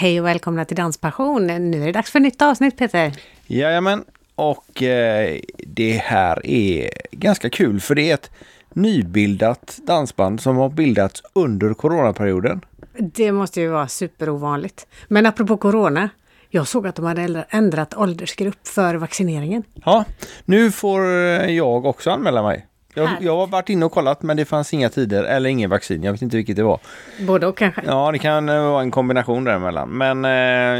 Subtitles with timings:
[0.00, 1.46] Hej och välkomna till Danspassion.
[1.46, 3.12] Nu är det dags för nytt avsnitt Peter.
[3.46, 8.30] Jajamän, och eh, det här är ganska kul för det är ett
[8.72, 12.60] nybildat dansband som har bildats under coronaperioden.
[12.98, 14.86] Det måste ju vara superovanligt.
[15.08, 16.08] Men apropå corona.
[16.50, 19.62] Jag såg att de hade ändrat åldersgrupp för vaccineringen.
[19.84, 20.04] Ja,
[20.44, 22.66] nu får eh, jag också anmäla mig.
[22.94, 26.02] Jag, jag har varit inne och kollat men det fanns inga tider eller ingen vaccin.
[26.02, 26.80] Jag vet inte vilket det var.
[27.20, 27.82] Både och kanske?
[27.86, 29.88] Ja, det kan eh, vara en kombination däremellan.
[29.88, 30.30] Men eh,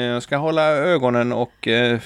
[0.00, 1.98] jag ska hålla ögonen och eh,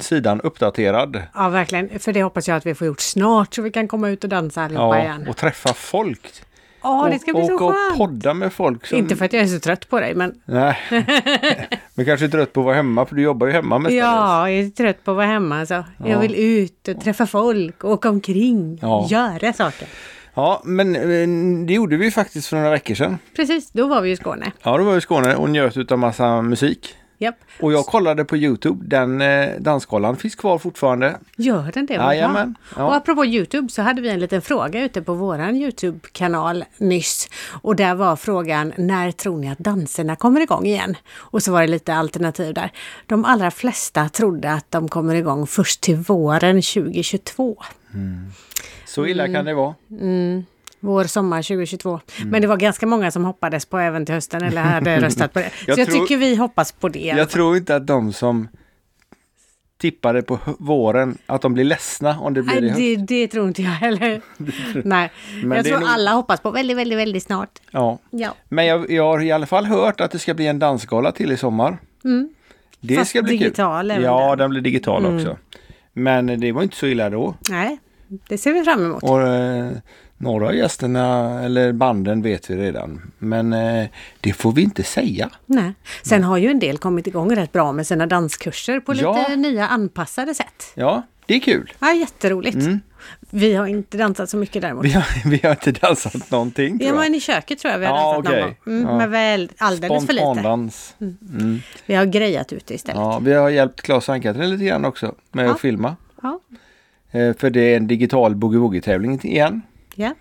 [0.00, 1.22] sidan uppdaterad.
[1.34, 1.98] Ja, verkligen.
[1.98, 4.30] För det hoppas jag att vi får gjort snart så vi kan komma ut och
[4.30, 5.28] dansa allihopa ja, igen.
[5.28, 6.42] och träffa folk.
[6.82, 7.98] Ja, det ska bli så och skönt.
[7.98, 8.86] podda med folk.
[8.86, 8.98] Som...
[8.98, 10.78] Inte för att jag är så trött på dig, men Nej.
[11.94, 14.00] men kanske är trött på att vara hemma för du jobbar ju hemma mestadels.
[14.06, 15.66] ja, jag är trött på att vara hemma.
[15.66, 15.74] Så.
[15.74, 15.84] Ja.
[16.08, 19.06] Jag vill ut och träffa folk, åka omkring, Ja.
[19.10, 19.88] göra saker.
[20.34, 21.28] Ja, men eh,
[21.66, 23.18] det gjorde vi faktiskt för några veckor sedan.
[23.36, 24.52] Precis, då var vi i Skåne.
[24.62, 26.94] Ja, då var vi i Skåne och njöt utav massa musik.
[27.22, 27.36] Japp.
[27.60, 31.16] Och jag kollade på Youtube, den eh, dansskalan finns kvar fortfarande.
[31.36, 31.94] Gör den det?
[31.94, 32.54] Jajamän.
[32.76, 32.84] Ja.
[32.84, 37.28] Och apropå Youtube så hade vi en liten fråga ute på våran Youtube-kanal nyss.
[37.62, 40.96] Och där var frågan, när tror ni att danserna kommer igång igen?
[41.16, 42.70] Och så var det lite alternativ där.
[43.06, 47.56] De allra flesta trodde att de kommer igång först till våren 2022.
[48.86, 49.34] Så illa Mm.
[49.34, 49.74] kan det vara.
[50.84, 52.00] Vår, sommar 2022.
[52.18, 52.30] Mm.
[52.30, 55.38] Men det var ganska många som hoppades på även till hösten eller hade röstat på
[55.38, 55.50] det.
[55.64, 56.98] Så Jag tror- tycker vi hoppas på det.
[56.98, 58.48] i Jag tror inte att de som
[59.78, 63.06] tippade på våren, att de blir ledsna om det blir i Nej, höst.
[63.08, 64.20] det, det tror inte jag heller.
[64.84, 65.10] Nej,
[65.42, 67.58] Men jag det tror nog- alla hoppas på väldigt, väldigt, väldigt snart.
[67.70, 67.98] Ja.
[68.10, 68.34] Ja.
[68.48, 71.32] Men jag, jag har i alla fall hört att det ska bli en dansgala till
[71.32, 71.78] i sommar.
[72.02, 72.28] Det Mm.
[72.96, 74.02] Fast ska bli digital kul.
[74.02, 74.26] Ja, den.
[74.26, 74.38] Mm.
[74.38, 75.36] den blir digital också.
[75.92, 77.34] Men det var inte så illa då.
[77.50, 77.78] Nej,
[78.28, 79.02] det ser vi fram emot.
[79.02, 79.70] Och eh,
[80.22, 83.12] några av gästerna eller banden vet vi redan.
[83.18, 83.86] Men eh,
[84.20, 85.30] det får vi inte säga.
[85.46, 85.72] Nej.
[86.02, 89.36] Sen har ju en del kommit igång rätt bra med sina danskurser på lite Ja.
[89.36, 90.72] nya anpassade sätt.
[90.74, 91.72] Ja, det är kul.
[91.80, 92.56] Ja, jätteroligt.
[93.30, 94.84] Vi har inte dansat så mycket däremot.
[94.84, 97.00] Vi har, vi har inte dansat någonting tror Ja, jag.
[97.04, 98.56] men i köket tror jag vi har Ja, dansat okej.
[98.64, 98.76] någon.
[98.78, 98.98] Mm, Ja.
[98.98, 100.24] Men väl alldeles för lite.
[100.24, 100.94] Spontandans.
[101.86, 102.96] Vi har grejat ute istället.
[103.00, 105.50] Ja, vi har hjälpt Claes och Ann-Katrin lite grann också med Ja.
[105.52, 105.96] att filma.
[106.22, 106.40] Ja.
[107.10, 109.62] Eh, för det är en digital boogie-woogie-tävling igen.
[109.94, 110.14] Ja.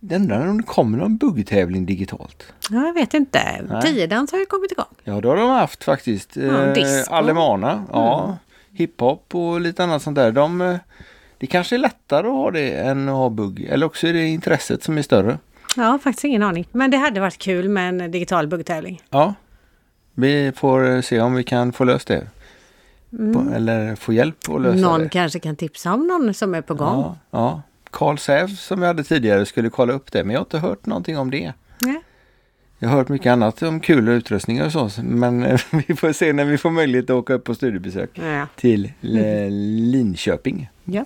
[0.00, 2.52] Jag undrar om det kommer någon boogie-tävling digitalt?
[2.70, 3.40] Ja, jag vet inte.
[3.82, 4.84] Tiodans har ju kommit igång.
[5.04, 6.36] Ja, det har de haft faktiskt.
[6.36, 7.12] Ja, disco.
[7.14, 8.36] Alemana, ja.
[8.72, 10.32] Hiphop och lite annat sånt där.
[10.32, 10.76] De, eh,
[11.38, 13.60] det kanske är lättare att ha det än att ha bugg.
[13.70, 15.38] Eller också är det intresset som är större.
[15.76, 16.68] Ja, faktiskt ingen aning.
[16.72, 19.02] Men det hade varit kul med en digital buggtävling.
[19.10, 19.34] Ja,
[20.14, 22.26] vi får eh, se om vi kan få löst det.
[23.10, 24.80] På, eller få hjälp att lösa Mm.
[24.90, 25.08] Någon det.
[25.08, 27.00] kanske kan tipsa om någon som är på gång.
[27.02, 27.62] Ja, ja.
[27.96, 30.86] Carl Säv som vi hade tidigare skulle kolla upp det men jag har inte hört
[30.86, 31.52] någonting om det.
[31.78, 32.00] Nej.
[32.78, 36.32] Jag har hört mycket annat om kul utrustningar och så men eh, vi får se
[36.32, 38.46] när vi får möjlighet att åka upp på studiebesök Ja.
[38.56, 40.68] till eh, Linköping.
[40.84, 41.04] ja,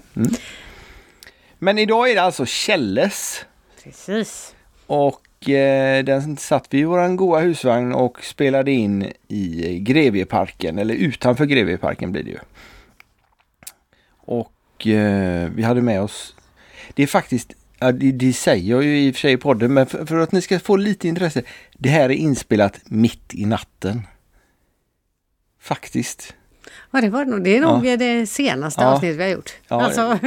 [1.58, 3.44] Men idag är det alltså Källes
[3.84, 4.54] precis.
[4.86, 10.94] och eh, den satt vi i våran goa husvagn och spelade in i Grevieparken eller
[10.94, 12.38] utanför Grevieparken blir det ju.
[14.16, 16.34] Och eh, vi hade med oss,
[16.94, 19.74] det är faktiskt, ja, det, det säger jag ju i och för sig i podden,
[19.74, 21.42] men för, för att ni ska få lite intresse,
[21.78, 24.02] det här är inspelat mitt i natten.
[25.60, 26.34] Faktiskt.
[26.90, 27.44] Ja, det var det nog.
[27.44, 28.86] Det är nog det senaste Ja.
[28.94, 29.50] avsnittet vi har gjort.
[29.68, 30.18] Ja, alltså,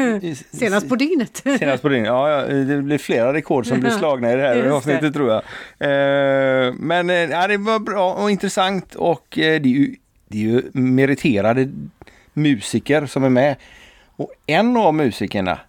[0.57, 1.41] senast på dygnet.
[1.59, 2.05] Senast på din.
[2.05, 4.73] Ja, ja, det blir flera rekord som blir slagna i det här Just det.
[4.73, 5.41] avsnittet tror jag.
[5.79, 9.95] Eh, men eh, ja, det var bra och intressant och eh, det, är ju,
[10.27, 11.69] det är ju meriterade
[12.33, 13.55] musiker som är med.
[14.15, 15.59] Och en av musikerna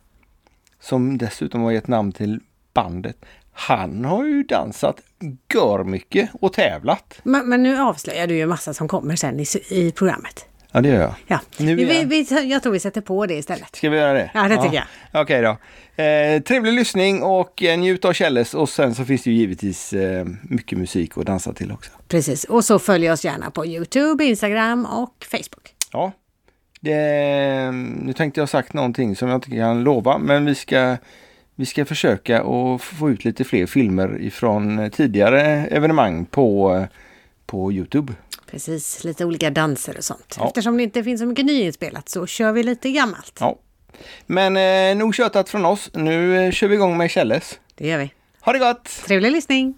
[0.84, 2.40] som dessutom har gett namn till
[2.74, 3.16] bandet.
[3.52, 5.00] Han har ju dansat
[5.54, 7.20] gör mycket och tävlat.
[7.22, 10.46] men, men nu avslöjar du ju massa som kommer sen i, i programmet.
[10.72, 11.14] Ja, det gör jag.
[11.26, 11.40] Ja.
[11.58, 12.08] Nu vi, igen.
[12.08, 13.76] vi, jag tror vi sätter på det istället.
[13.76, 14.30] Ska vi göra det?
[14.34, 15.22] Ja, det tycker jag.
[15.22, 15.56] Okej då.
[16.02, 19.92] Eh, trevlig lyssning och eh, njut av Källes och sen så finns det ju givetvis
[19.92, 21.90] eh, mycket musik att dansa till också.
[22.08, 22.44] Precis.
[22.44, 25.74] Och så följ oss gärna på Youtube, Instagram och Facebook.
[25.92, 26.12] Ja.
[26.84, 27.70] Det,
[28.00, 30.96] nu tänkte jag sagt någonting som jag inte kan lova men vi ska,
[31.54, 36.86] vi ska försöka att få ut lite fler filmer ifrån tidigare evenemang på,
[37.46, 38.12] på Youtube.
[38.50, 40.36] Precis, lite olika danser och sånt.
[40.38, 40.46] Ja.
[40.46, 43.38] Eftersom det inte finns så mycket nyinspelat så kör vi lite gammalt.
[43.40, 43.58] Ja.
[44.26, 45.90] Men eh, nog tjötat från oss.
[45.94, 47.60] Nu eh, kör vi igång med Källes.
[47.74, 48.12] Det gör vi.
[48.40, 48.84] Ha det gott!
[48.84, 49.74] Trevlig lyssning!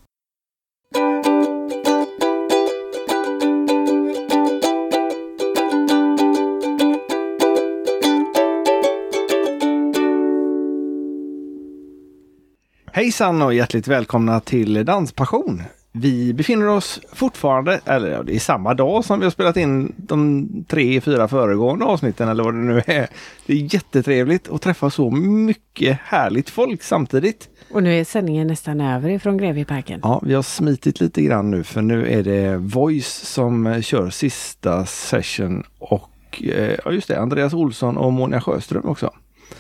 [12.96, 15.62] Hejsan och hjärtligt välkomna till Danspassion.
[15.92, 19.92] Vi befinner oss fortfarande, eller ja, det är samma dag som vi har spelat in
[19.96, 23.08] de tre, fyra föregående avsnitten eller vad det nu är.
[23.46, 27.48] Det är jättetrevligt att träffa så mycket härligt folk samtidigt.
[27.70, 30.00] Och nu är sändningen nästan över ifrån Grevieparken.
[30.02, 34.86] Ja, vi har smitit lite grann nu för nu är det Voice som kör sista
[34.86, 39.10] session och eh, ja just det, Andreas Olsson och Monia Sjöström också.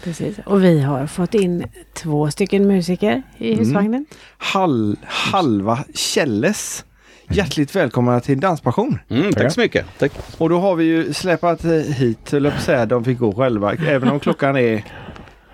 [0.04, 0.36] Precis.
[0.46, 3.58] Och vi har fått in två stycken musiker i Mm.
[3.64, 4.06] husvagnen.
[4.38, 6.84] Hal, halva Källes.
[7.30, 8.98] Hjärtligt välkomna till Danspassion!
[9.08, 9.86] Mm, tack så mycket.
[9.98, 10.12] Tack.
[10.38, 11.64] Och då har vi ju släpat
[11.96, 14.84] hit, höll säga, de fick gå själva, även om klockan är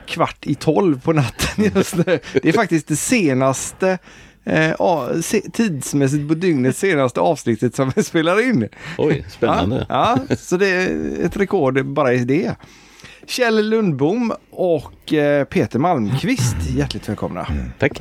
[0.06, 2.19] kvart i tolv på natten just nu.
[2.32, 3.99] Det är faktiskt det senaste
[4.44, 4.73] eh,
[5.52, 8.69] tidsmässigt på dygnet senaste avsnittet som vi spelar in.
[8.99, 9.87] Oj, spännande.
[9.88, 12.55] Ja, ja, så det är ett rekord bara i det.
[13.26, 17.46] Kjell Lundbom och eh, Peter Malmqvist, hjärtligt välkomna.
[17.78, 17.92] Tack.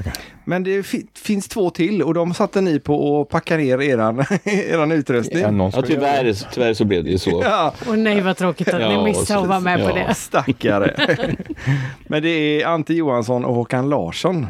[0.46, 4.26] Men det fi- finns två till och de satte ni på att packa ner eran,
[4.44, 5.42] eran utrustning.
[5.58, 7.42] Ja, Ja, tyvärr, tyvärr så blev det ju så.
[7.46, 10.08] Ja, Och nej vad tråkigt att ni Ja, missade att vara med på ja.
[10.08, 10.14] det.
[10.14, 11.18] stackare.
[12.08, 14.48] Men det är Ante Johansson och Håkan Larsson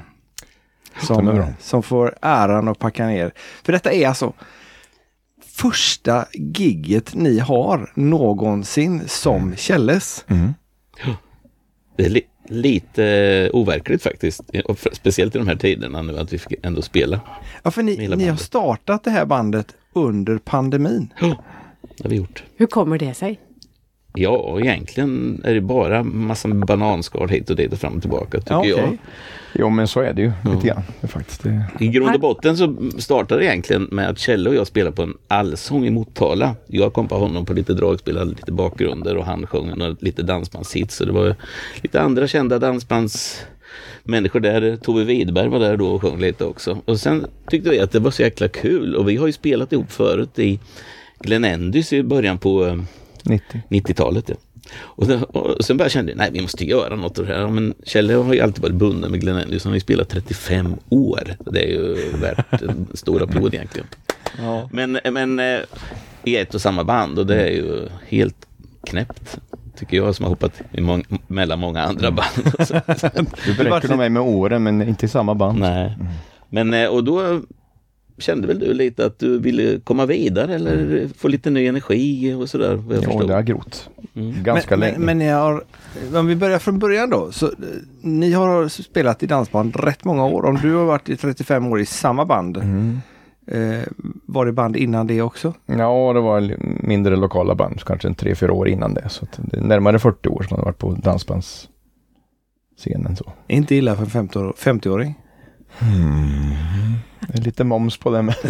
[1.01, 3.31] som, som får äran att packa ner.
[3.63, 4.33] För detta är alltså
[5.55, 10.25] första gigget ni har någonsin som Kjelles.
[10.27, 10.53] Mm.
[11.95, 14.41] Det är li lite overkligt faktiskt.
[14.65, 17.19] Och speciellt i de här tiderna nu att vi fick ändå spela.
[17.63, 21.13] Ja, för ni, ni har startat det här bandet under pandemin.
[21.19, 22.43] Det har vi gjort.
[22.55, 23.39] Hur kommer det sig?
[24.13, 28.53] Ja, egentligen är det bara massa bananskal hit och dit och fram och tillbaka tycker
[28.53, 28.71] Ja, okej.
[28.71, 28.97] jag.
[29.53, 30.81] Jo men så är det ju lite grann.
[31.01, 31.65] Det är faktiskt det.
[31.79, 35.01] I grund och botten så startade det egentligen med att Kjelle och jag spelade på
[35.01, 36.55] en allsång i Motala.
[36.67, 40.95] Jag kom på honom på lite dragspel, lite bakgrunder och han sjöng några lite dansbandshits.
[40.95, 41.35] Så det var
[41.81, 44.77] lite andra kända dansbandsmänniskor där.
[44.77, 46.77] Tove Widberg var där då och sjöng lite också.
[46.85, 49.73] Och sen tyckte vi att det var så jäkla kul och vi har ju spelat
[49.73, 50.59] ihop förut i
[51.19, 52.75] Glen Endys i början på eh,
[53.25, 53.61] 90.
[53.69, 54.25] 90-talet.
[54.29, 54.35] Ja.
[54.79, 57.47] Och, sen, och sen började jag känna, nej vi måste göra något av det här.
[57.47, 59.63] Men Kjelle har ju alltid varit bunden med Glenn Endys.
[59.63, 61.35] Han har ju spelat 35 år.
[61.51, 63.87] Det är ju värt en stor applåd egentligen.
[64.39, 64.69] Ja.
[64.71, 65.59] Men, men eh,
[66.23, 68.47] i ett och samma band och det är ju helt
[68.83, 69.39] knäppt.
[69.77, 72.53] Tycker jag som har hoppat i mång- mellan många andra band.
[72.59, 72.81] Och så.
[73.45, 75.59] Du beräknar de mig med åren men inte i samma band.
[75.59, 75.97] Nej.
[76.49, 77.41] Men eh, och då
[78.21, 82.49] kände väl du lite att du ville komma vidare eller få lite ny energi och
[82.49, 82.83] sådär.
[82.89, 83.27] Jo, förstod.
[83.27, 83.89] det har grott.
[84.15, 84.43] Mm.
[84.43, 84.97] Ganska men, länge.
[84.97, 85.63] Men, men ni har,
[86.15, 87.31] om vi börjar från början då.
[87.31, 87.51] Så, eh,
[88.01, 90.45] ni har spelat i dansband rätt många år.
[90.45, 92.57] Om du har varit i 35 år i samma band.
[92.57, 92.99] Mm.
[93.47, 93.83] Eh,
[94.25, 95.53] var det band innan det också?
[95.65, 96.55] Ja, det var
[96.87, 99.09] mindre lokala band, kanske en tre, fyra år innan det.
[99.09, 103.15] Så att det är närmare 40 år som man har varit på dansbandsscenen.
[103.15, 103.31] Så.
[103.47, 105.15] Inte illa för en 50 år- 50-åring.
[107.27, 108.35] Det är lite moms på det med.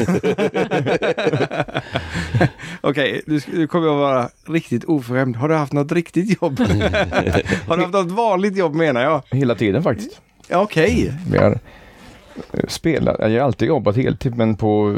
[2.81, 5.35] Okej, sk- nu kommer jag vara riktigt oförskämd.
[5.35, 6.59] Har du haft något riktigt jobb?
[7.67, 9.21] har du haft något vanligt jobb menar jag?
[9.31, 10.21] Hela tiden faktiskt.
[10.47, 11.13] Ja, Okej.
[11.31, 11.51] Vi har
[12.53, 14.95] eh, spelat, jag har alltid jobbat heltid men på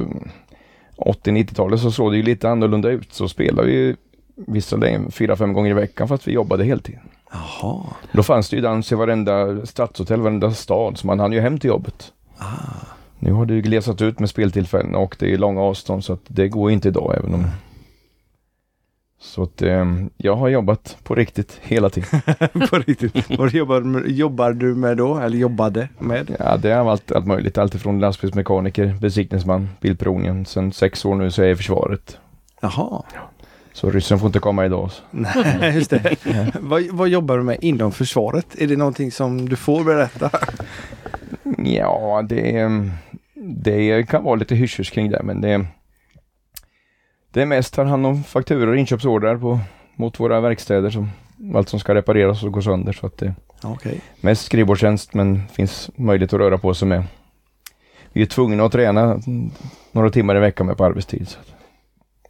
[0.98, 3.14] 80-90-talet så såg det ju lite annorlunda ut.
[3.14, 3.96] Så spelade vi
[4.36, 7.00] vissa lägen fyra, fem gånger i veckan fast vi jobbade heltid.
[7.32, 7.84] Jaha.
[8.12, 11.60] Då fanns det ju dans i varenda stadshotell, varenda stad, så man hann ju hem
[11.60, 12.14] till jobbet.
[13.20, 16.22] Nu har det ju glesat ut med speltillfällen och det är långa avstånd så att
[16.28, 17.46] det går inte idag även om...
[19.20, 19.86] Så att eh,
[20.18, 22.22] jag har jobbat på riktigt hela tiden.
[22.70, 23.38] På riktigt.
[23.38, 25.18] Vad jobbar, du med- jobbar du med då?
[25.18, 26.36] Eller jobbade med?
[26.40, 27.58] Ja, det har varit allt möjligt.
[27.58, 30.46] Allt ifrån lastbilsmekaniker, besiktningsman, bilprovningen.
[30.46, 32.18] Sen sex år nu så är jag i försvaret.
[32.62, 33.04] Jaha.
[33.74, 34.92] Så ryssen får inte komma idag.
[34.92, 35.02] Så.
[35.12, 36.16] Nej, just det.
[36.60, 38.56] vad, vad jobbar du med inom försvaret?
[38.58, 40.30] Är det någonting som du får berätta?
[41.58, 42.70] Ja, det,
[43.36, 45.66] det kan vara lite hysch kring det, men det,
[47.32, 49.60] det är mest tar hand om fakturor och inköpsordrar på,
[49.96, 50.90] mot våra verkstäder.
[50.90, 51.10] Som,
[51.56, 52.94] allt som ska repareras och gå sönder.
[52.94, 54.02] Så att det Okej.
[54.22, 57.04] mest skrivbordstjänst, men finns möjlighet att röra på sig med.
[58.14, 59.20] Vi är tvungna att träna
[59.92, 61.28] några timmar i veckan med på arbetstid.
[61.28, 61.40] Så.
[61.40, 61.53] att-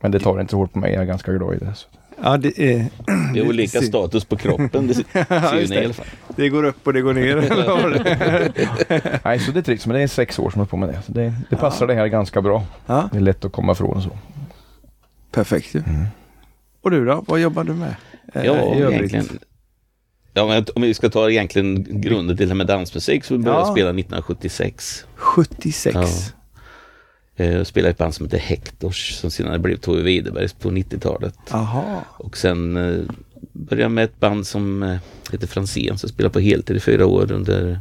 [0.04, 1.74] Men det tar inte så hårt på mig, jag är ganska glad i det.
[1.76, 1.88] Så.
[2.24, 2.86] Ja, det är...
[3.34, 4.88] Det är olika det- status på kroppen.
[4.88, 5.04] Det ser
[5.62, 6.06] ju ni i alla fall.
[6.36, 7.38] Det går upp och det går ner.
[7.38, 9.22] eller?
[9.26, 11.02] Nej, så det trivs, men det är sex år som jag har på med det.
[11.06, 12.64] Så det, det passar det här ganska bra.
[12.86, 14.10] ja, Det är lätt att komma ifrån och så.
[15.32, 15.84] perfekt ju.
[16.82, 17.24] Och du då?
[17.28, 17.96] Vad jobbar du med?
[18.34, 19.26] Eh, Ja, egentligen.
[20.34, 23.60] Ja, men om vi ska ta egentligen grunden till det här med dansmusik så började
[23.60, 23.72] jag Ja.
[23.72, 25.06] spela 1976.
[25.16, 26.34] 76.
[27.36, 27.44] Ja.
[27.46, 30.70] Eh, Jag spelade i ett band som hette Hectors som senare blev Tove Widerbergs på
[30.72, 31.36] 90-talet.
[31.52, 32.02] Jaha.
[32.18, 33.02] Och sen eh,
[33.52, 34.98] började jag med ett band som eh,
[35.32, 37.80] heter Franzén som spelade på heltid i fyra år under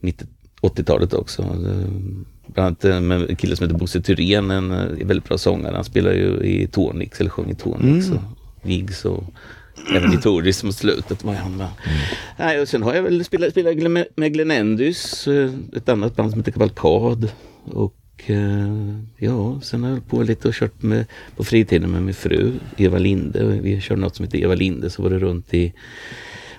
[0.00, 0.26] 90
[0.62, 1.42] 80-talet också.
[2.46, 4.68] Bland annat med en kille som heter Bosse Thyrén, en
[5.06, 5.74] väldigt bra sångare.
[5.74, 8.18] Han spelar ju i Tonix, eller sjöng i Tonix Mm.
[8.62, 9.24] och Gigs och
[9.96, 11.68] även i Toris mot slutet var han med.
[12.38, 13.76] Nej, och sen har jag väl spelat, spelat
[14.16, 15.28] med Glenn Endys,
[15.76, 17.28] ett annat band som heter Kavalkad.
[17.64, 17.94] Och
[18.30, 22.52] eh, ja, sen har jag på lite och kört med, på fritiden med min fru
[22.76, 23.44] Eva Linde.
[23.44, 25.72] Vi körde något som heter Eva Linde, så var det runt i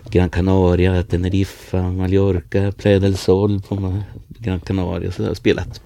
[0.10, 5.12] Gran Canaria, Teneriffa, Mallorca, Playa del Sol på Gran Canaria.
[5.12, 5.82] Så jag har spelat.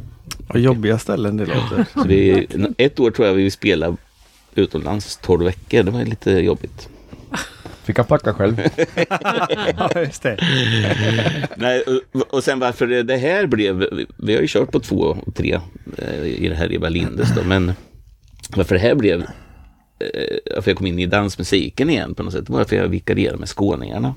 [0.47, 1.85] Vad jobbiga ställen det låter.
[1.93, 3.97] Så vi, ett år tror jag vi spelade
[4.55, 5.83] utomlands 12 veckor.
[5.83, 6.89] Det var lite jobbigt.
[7.83, 8.61] Fick han packa själv.
[9.77, 10.37] ja, just det.
[11.55, 13.85] Nej, och, och sen varför det- det här blev,
[14.17, 15.59] vi har ju kört på två och tre
[15.97, 17.73] eh, i det här Eva Lindes då, men
[18.55, 19.21] varför det här blev,
[19.99, 23.37] eh, varför jag kom in i dansmusiken igen på något sätt, var för jag vikarierade
[23.39, 24.15] med Skåningarna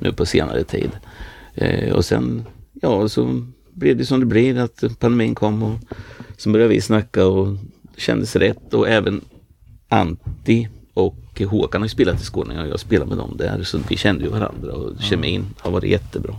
[0.00, 0.90] nu på senare tid.
[1.54, 2.44] Eh, och sen,
[2.82, 5.78] ja, så blev det som det blir, att pandemin kom och
[6.36, 7.56] så började vi snacka och
[7.96, 9.20] kändes rätt och även
[9.88, 13.78] Antti och Håkan har ju spelat i Skåne och jag spelar med dem där så
[13.88, 16.36] vi kände ju varandra och kemin har varit jättebra.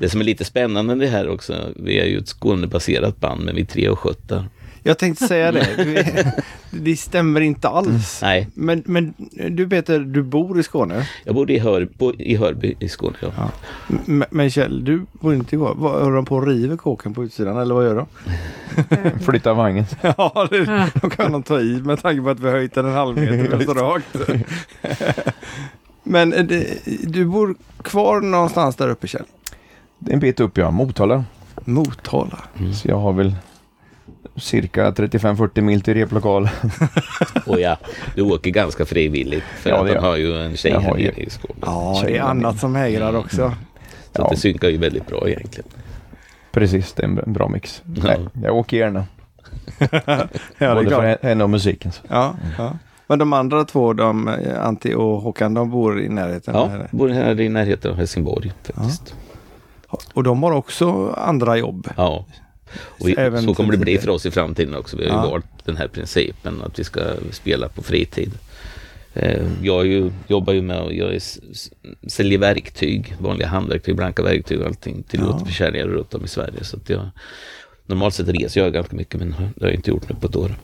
[0.00, 3.54] Det som är lite spännande det här också, vi är ju ett Skånebaserat band men
[3.54, 4.48] vi är tre och sköttar.
[4.82, 6.34] Jag tänkte säga det.
[6.70, 8.22] Det stämmer inte alls.
[8.22, 9.14] Nej, Men, men
[9.50, 11.08] du Peter, du bor i Skåne.
[11.24, 13.16] jag bodde i, Hör, bo, i Hörby i Skåne.
[13.20, 13.28] Ja.
[13.36, 13.50] Ja.
[14.30, 15.74] Men Kjell, du bor inte i Skåne.
[15.76, 18.06] Vad, Håller de på och river kåken på utsidan eller vad gör de?
[19.24, 19.84] Flytta vagnen.
[20.02, 22.86] Ja, det, de kan de ta i med tanke på att vi har höjt den
[22.86, 24.16] en halv meter så rakt.
[26.02, 29.24] Men eh, det, du bor kvar någonstans där uppe Kjell?
[29.98, 31.24] Det är en bit upp ja, Motala.
[31.64, 32.38] Motala.
[32.74, 33.34] Så jag har väl
[34.36, 36.48] cirka 35-40 mil till replokal.
[37.46, 37.76] Och ja,
[38.14, 41.22] du åker ganska frivilligt för Ja, att de har ju en tjej Jag här nere
[41.22, 41.58] i Skåne.
[41.62, 43.52] Ja, det är annat som hägrar också.
[44.16, 44.28] Så Ja.
[44.30, 45.68] det synkar ju väldigt bra egentligen.
[46.52, 47.82] Precis, det är en bra- mix.
[47.94, 48.02] Ja.
[48.04, 49.04] Nej, jag åker gärna.
[50.58, 51.92] Ja, Både för henne och musiken.
[51.92, 52.02] så.
[52.08, 52.72] Ja, ja.
[53.06, 56.54] Men de andra två, de, eh, Antti och Håkan, de bor i närheten?
[56.54, 56.88] Ja, eller?
[56.90, 59.14] bor här i närheten av Helsingborg faktiskt.
[60.14, 61.88] Och de har också andra jobb?
[61.96, 62.24] Ja.
[62.80, 63.14] Och vi,
[63.44, 64.96] så kommer det bli för oss i framtiden också.
[64.96, 65.30] Vi har ju Ja.
[65.30, 67.00] valt den här principen att vi ska
[67.30, 68.30] spela på fritid.
[69.14, 71.20] Eh, Jag ju, jobbar ju med att jag är,
[72.08, 75.26] säljer verktyg, vanliga handverktyg, blanka verktyg och allting till Ja.
[75.34, 76.64] återförsäljare runt om i Sverige.
[76.64, 77.08] Så att jag,
[77.86, 80.36] normalt sett reser jag ganska mycket men det har jag inte gjort nu på ett
[80.36, 80.54] år.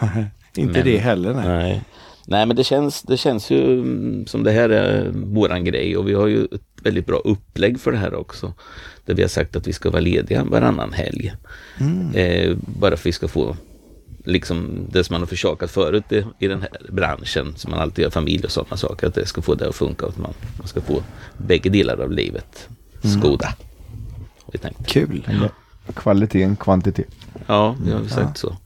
[0.56, 1.44] Inte Men- det heller nej.
[1.48, 1.82] Nej.
[2.26, 6.08] Nej men det känns, det känns ju mm, som det här är våran grej och
[6.08, 8.52] vi har ju ett väldigt bra upplägg för det här också.
[9.04, 11.34] Där vi har sagt att vi ska vara lediga varannan helg.
[12.14, 13.56] Eh, bara för att vi ska få
[14.24, 18.04] liksom det som man har försakat förut i, i den här branschen, som man alltid
[18.04, 20.34] har familj och sådana saker, att det ska få det att funka och att man,
[20.58, 21.02] man ska få
[21.38, 22.68] bägge delar av livet
[23.20, 23.46] skoda.
[24.44, 24.88] Har vi tänkt.
[25.86, 25.94] Kul.
[25.94, 27.08] Kvalitet, kvantitet.
[27.46, 28.56] Ja, vi har ju sagt så.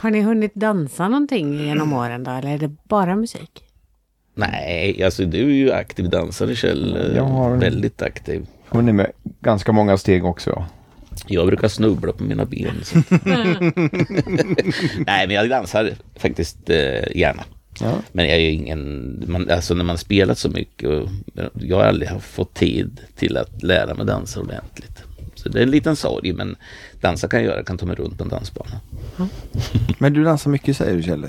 [0.00, 3.62] Har ni hunnit dansa någonting genom åren då, eller är det bara musik?
[4.34, 7.12] Nej, alltså du är ju aktiv dansare Kjell.
[7.16, 8.46] Jag har- Väldigt aktiv.
[8.68, 10.50] Hunnit med ganska många steg också.
[10.50, 10.66] Ja.
[11.26, 12.74] Jag brukar snubbla på mina ben.
[12.84, 12.98] Så.
[15.06, 17.42] Nej, men jag dansar faktiskt eh, gärna.
[17.80, 17.92] Ja.
[18.12, 21.08] Men jag är ju ingen, man, alltså när man spelat så mycket, och,
[21.60, 25.02] jag har aldrig haft fått tid till att lära mig dansa ordentligt.
[25.42, 26.56] Så det är en liten sorg, men
[27.00, 28.80] dansa kan jag göra, jag kan ta mig runt på en dansbana.
[29.98, 31.26] Men du dansar mycket säger du Kjell?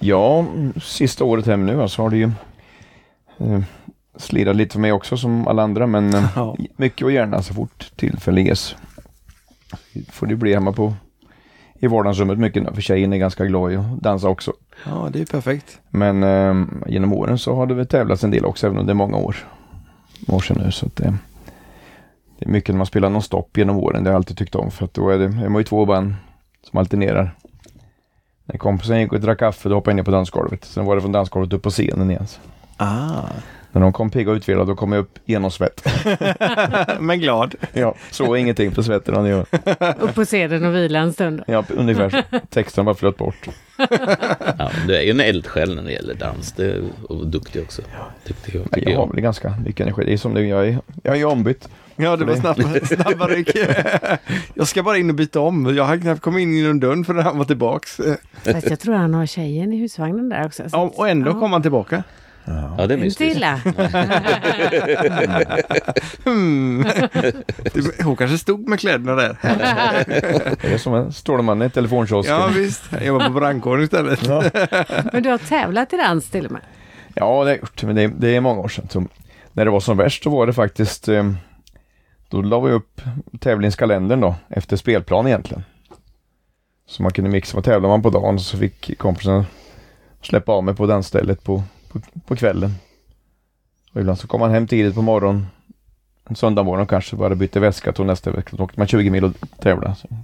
[0.00, 0.46] Ja,
[0.82, 2.30] sista året hem nu så har det ju
[3.40, 3.60] eh,
[4.16, 6.56] slirat lite för mig också som alla andra men eh, Ja.
[6.76, 8.76] mycket och gärna så fort tillfälle ges.
[10.12, 10.94] Får det bli hemma på
[11.80, 14.52] i vardagsrummet mycket nu för tjejen är ganska glad i att dansa också.
[14.86, 15.78] Ja, det är perfekt.
[15.90, 18.92] Men eh, genom åren så har det väl tävlats en del också även om det
[18.92, 19.36] är många år,
[20.28, 20.70] år sedan nu.
[20.72, 21.14] Så att, eh,
[22.38, 24.54] det är mycket när man spelar någon stopp genom åren, det har jag alltid tyckt
[24.54, 26.14] om för att då är det, är man ju två band
[26.70, 27.34] som alternerar.
[28.44, 30.64] När kompisen gick och drack kaffe då hoppade jag ner på dansgolvet.
[30.64, 32.26] Sen var det från dansgolvet upp på scenen igen.
[32.76, 33.22] Ah.
[33.72, 35.84] När de kom pigga och utvilade då kom jag upp genomsvett.
[37.00, 37.54] Men glad.
[37.72, 39.14] ja, så ingenting på svetten.
[39.14, 39.46] och gör-
[40.00, 41.42] Upp på scenen och vila en stund.
[41.46, 42.40] Ja, ungefär så.
[42.50, 43.48] Texten bara flöt bort.
[44.58, 47.82] Ja, du är ju en eldsjäl när det gäller dans det, och duktig också.
[48.24, 48.88] Tyckte jag.
[48.92, 50.04] Jag har väl ganska mycket energi.
[50.04, 51.68] Det är som det, jag är, jag är ombytt.
[51.96, 53.56] Ja, det var snabba, snabba ryck.
[54.54, 55.76] Jag ska bara in och byta om.
[55.76, 58.00] Jag har knappt kommit in genom dörren förrän han var tillbaks.
[58.44, 60.62] Fast jag tror han har tjejen i husvagnen där också.
[60.62, 61.40] så- Ja, och ändå Ja.
[61.40, 62.02] kom han tillbaka.
[62.46, 63.36] Ja, det är Inte mystiskt.
[63.36, 63.60] illa.
[66.24, 66.82] Hmm.
[67.72, 69.36] Det- Hon kanske stod med kläderna där.
[70.62, 72.34] Det är som en Stålmannen i telefonkiosken.
[72.34, 72.82] Ja, visst.
[72.92, 74.26] Jag jobbar på brandkåren istället.
[74.26, 74.44] Ja.
[75.12, 76.60] Men du har tävlat i dans till och med.
[77.14, 77.82] Ja, det har jag gjort.
[77.82, 78.88] Men det, det är många år sedan.
[78.90, 79.04] Så
[79.52, 81.08] när det var som värst så var det faktiskt...
[81.08, 81.32] Eh,
[82.34, 83.00] då la vi upp
[83.40, 85.64] tävlingskalendern då, efter spelplan egentligen.
[86.86, 89.44] Så man kunde mixa, och tävlade man på dagen så fick kompisen
[90.22, 91.62] släppa av mig på dansstället på,
[91.92, 92.70] på, på kvällen.
[93.92, 95.46] Och ibland så kom man hem tidigt på morgonen,
[96.28, 99.24] en söndag morgon kanske, bara bytte väska, tog nästa vecka, då åkte man 20 mil
[99.24, 99.94] och tävlade.
[99.94, 100.08] Så.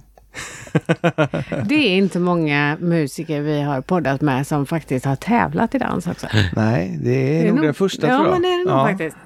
[1.65, 6.07] Det är inte många musiker vi har poddat med som faktiskt har tävlat i dans
[6.07, 6.27] också.
[6.55, 8.33] Nej, det är, nog den första ja, tror jag.
[8.33, 8.87] men det är det nog ja.
[8.87, 9.17] faktiskt.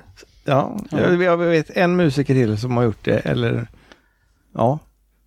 [0.46, 3.68] Ja, jag, jag vet en musiker till som har gjort det, eller
[4.56, 4.80] ja.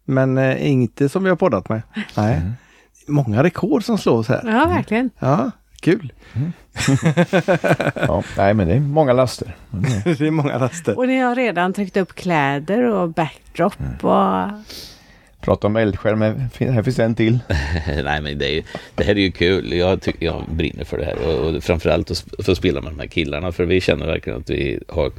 [0.04, 1.82] Men eh, inte som vi har poddat med.
[2.16, 2.34] Nej.
[2.36, 2.52] Mm.
[3.08, 4.42] Många rekord som slås här.
[4.44, 5.10] Ja, verkligen.
[5.18, 6.12] Ja, kul.
[7.94, 9.56] Ja, nej men det är många laster.
[10.04, 10.98] Det- är många raster.
[10.98, 14.48] Och ni har redan tryckt upp kläder och backdrop och...
[15.40, 17.38] Prata om eldsjäl, men här finns en till.
[18.04, 18.64] Nej men det, är,
[18.94, 19.72] det här är ju kul.
[19.72, 22.98] Jag, tycker, jag brinner för det här och, och framförallt att få spela med de
[22.98, 25.12] här killarna för vi känner verkligen att vi har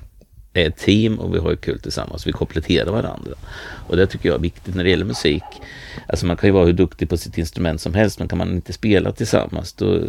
[0.54, 2.28] är ett team och vi har kul tillsammans.
[2.28, 3.32] Vi kompletterar varandra.
[3.88, 5.44] Och det tycker jag är viktigt när det gäller musik.
[6.08, 8.52] Alltså man kan ju vara hur duktig på sitt instrument som helst men kan man
[8.52, 10.02] inte spela tillsammans då,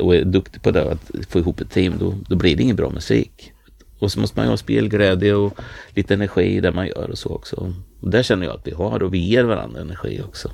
[0.00, 2.76] och är duktig på det, att få ihop ett team, då, då blir det ingen
[2.76, 3.52] bra musik.
[3.98, 5.58] Och så måste man ju ha spelglädje och
[5.90, 7.74] lite energi i det man gör och så också.
[8.00, 10.50] Och där känner jag att vi har och vi ger varandra energi också.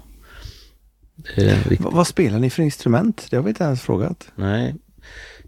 [1.80, 3.26] Va- vad spelar ni för instrument?
[3.30, 4.28] Det har vi inte ens frågat.
[4.36, 4.74] Nej,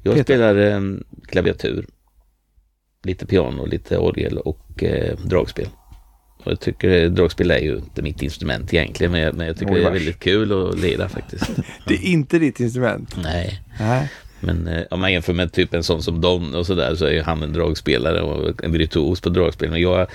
[0.03, 0.23] jag Peter?
[0.25, 0.81] spelar eh,
[1.29, 1.87] klaviatur,
[3.03, 5.69] lite piano, lite orgel och eh, dragspel.
[6.45, 9.73] Och jag tycker dragspel är ju inte mitt instrument egentligen, men jag, men jag tycker
[9.75, 9.99] Oj, det är vars.
[10.01, 11.51] väldigt kul att lira faktiskt.
[11.89, 13.17] Det är inte ditt instrument.
[13.23, 14.11] Nej, Nej.
[14.41, 17.13] men eh, om man jämför med typ en sån som Don och sådär så är
[17.13, 19.71] ju han en dragspelare och en virtuos på dragspel.
[19.71, 20.07] Men jag,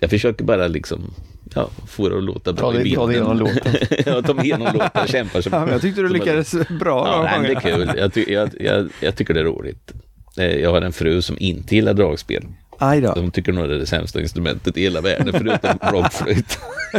[0.00, 1.14] jag försöker bara liksom,
[1.54, 3.14] ja, få det att låta bra Ta i det, ta det bilden.
[3.28, 3.74] genom låten.
[4.06, 5.52] ja, ta mig igenom låten och kämpa som...
[5.52, 7.06] Ja, jag tyckte du lyckades bra.
[7.06, 7.90] Ja, nej, det är kul.
[7.96, 9.92] Jag, ty jag, jag, jag tycker det är roligt.
[10.36, 12.44] Eh, Jag har en fru som inte gillar dragspel.
[12.78, 13.12] Aj då.
[13.14, 16.58] De tycker nog det är det sämsta instrumentet i hela världen förutom blockflöjt.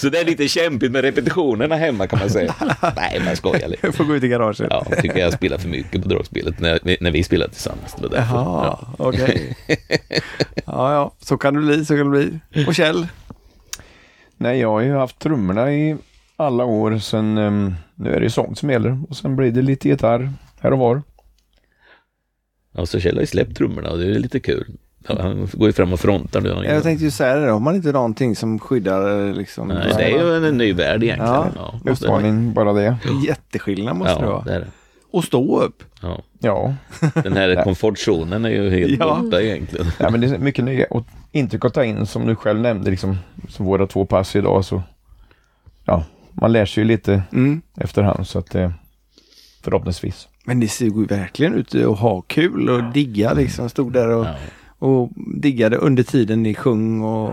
[0.00, 2.54] Så det är lite kämpigt med repetitionerna hemma kan man säga.
[2.96, 3.86] Nej, man skojar lite.
[3.86, 4.66] Jag får gå ut i garaget.
[4.70, 7.94] Ja, jag tycker jag spelar för mycket på dragspelet när, vi- när vi spelar tillsammans.
[7.94, 8.16] Det.
[8.16, 8.26] Jaha,
[8.78, 8.88] Ja.
[8.98, 9.56] okej.
[10.66, 12.18] Ja, ja, så kan det bli, så kan det
[12.50, 12.64] bli.
[12.66, 13.06] Och Kjell?
[14.36, 15.96] Nej, jag har ju haft trummorna i
[16.36, 16.98] alla år.
[16.98, 18.98] Sen, ehm, nu är det ju sånt som gäller.
[19.10, 21.02] Och sen blir det lite gitarr här och var.
[22.76, 24.66] Ja, så Kjell har ju släppt trummorna och det är lite kul.
[25.06, 26.48] Han går ju fram och frontar nu.
[26.64, 29.68] Jag tänkte ju säga det, har man inte någonting som skyddar liksom?
[29.68, 31.32] Nej, det är ju en, en ny värld egentligen.
[31.34, 32.96] Ja, Ja, måste det bara det.
[33.26, 34.44] Jätteskillnad måste det Ja, vara.
[34.44, 34.66] det är det.
[35.10, 35.82] Och stå upp.
[36.02, 36.22] Ja.
[36.38, 36.74] Ja,
[37.22, 39.20] Den här komfortzonen är ju helt Ja.
[39.22, 39.86] borta egentligen.
[39.98, 42.90] ja men det är mycket nya och intryck att ta in som du själv nämnde,
[42.90, 43.16] liksom,
[43.48, 44.64] som våra två pass idag.
[44.64, 44.82] Så,
[45.84, 47.62] ja, man lär sig ju lite Mm.
[47.76, 48.70] efterhand så att eh,
[49.62, 50.28] förhoppningsvis.
[50.44, 53.68] Men ni ser ju verkligen ut att ha kul och digga liksom.
[53.70, 54.34] Stod där och, Ja.
[54.78, 57.32] och diggade under tiden ni sjöng och...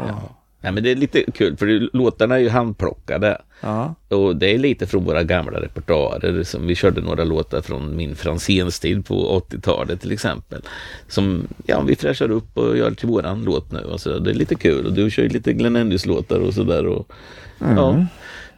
[0.63, 3.41] Nej, men det är lite kul för låtarna är ju handplockade.
[3.61, 3.95] Ja.
[4.09, 6.43] Och det är lite från våra gamla repertoarer.
[6.43, 10.61] Som vi körde några låtar från min Franzéns tid på 80-talet till exempel.
[11.07, 13.79] Som ja, vi fräschar upp och gör till våran låt nu.
[13.79, 14.85] Och så, det är lite kul.
[14.85, 16.85] Och du kör ju lite Glenn Endys-låtar och sådär.
[16.85, 17.11] Och,
[17.59, 18.05] ja.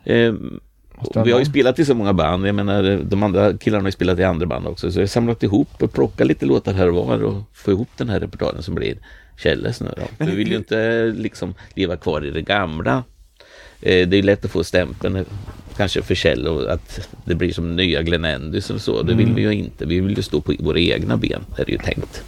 [0.05, 0.59] Ehm,
[1.25, 2.47] vi har ju spelat i så många band.
[2.47, 4.91] Jag menar, de andra killarna har ju spelat i andra band också.
[4.91, 7.89] Så jag har samlat ihop och plockat lite låtar här och var och få ihop
[7.97, 8.97] den här repertoaren som blir
[9.37, 10.25] Kjelles nu då.
[10.25, 13.03] Vi vill ju inte liksom leva kvar i det gamla.
[13.81, 15.23] Eh, det är lätt att få stämpeln eh,
[15.77, 19.01] kanske för Kjell och att det blir som nya Glenn Endys och så.
[19.01, 19.85] Det vill vi ju inte.
[19.85, 22.23] Vi vill ju stå på våra egna ben, är det ju tänkt.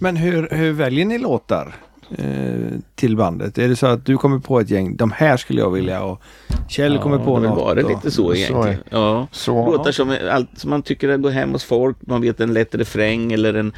[0.00, 1.74] Men hur, hur väljer ni låtar
[2.18, 3.58] eh, till bandet?
[3.58, 6.22] Är det så att du kommer på ett gäng, de här skulle jag vilja och
[6.68, 7.58] Kjell kommer på något?
[7.58, 8.68] var det och- lite så Så egentligen.
[8.68, 9.26] är- Ja.
[9.32, 11.96] Så, Låtar som, allt som man tycker går hem hos folk.
[12.00, 13.72] Man vet en lätt refräng eller en,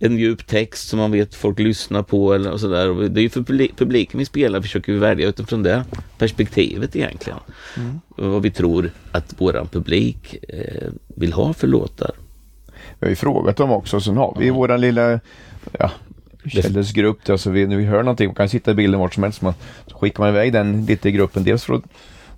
[0.00, 2.90] en djup text som man vet folk lyssnar på eller och sådär.
[2.90, 5.84] Och Det är ju för publi- publiken vi spelar försöker vi välja utifrån det
[6.18, 7.38] perspektivet egentligen.
[8.08, 12.10] Och vad vi tror att våran publik eh, vill ha för låtar.
[12.98, 14.00] Vi har ju frågat dem också.
[14.00, 15.20] Sen har vi våran lilla
[15.78, 15.90] ja,
[16.46, 17.30] Kjelles grupp.
[17.30, 19.42] Alltså vi, när vi hör någonting, man kan sitta i bilden vart som helst.
[19.42, 19.54] Man,
[19.86, 21.44] så skickar man iväg den lite i gruppen.
[21.44, 21.82] Dels för att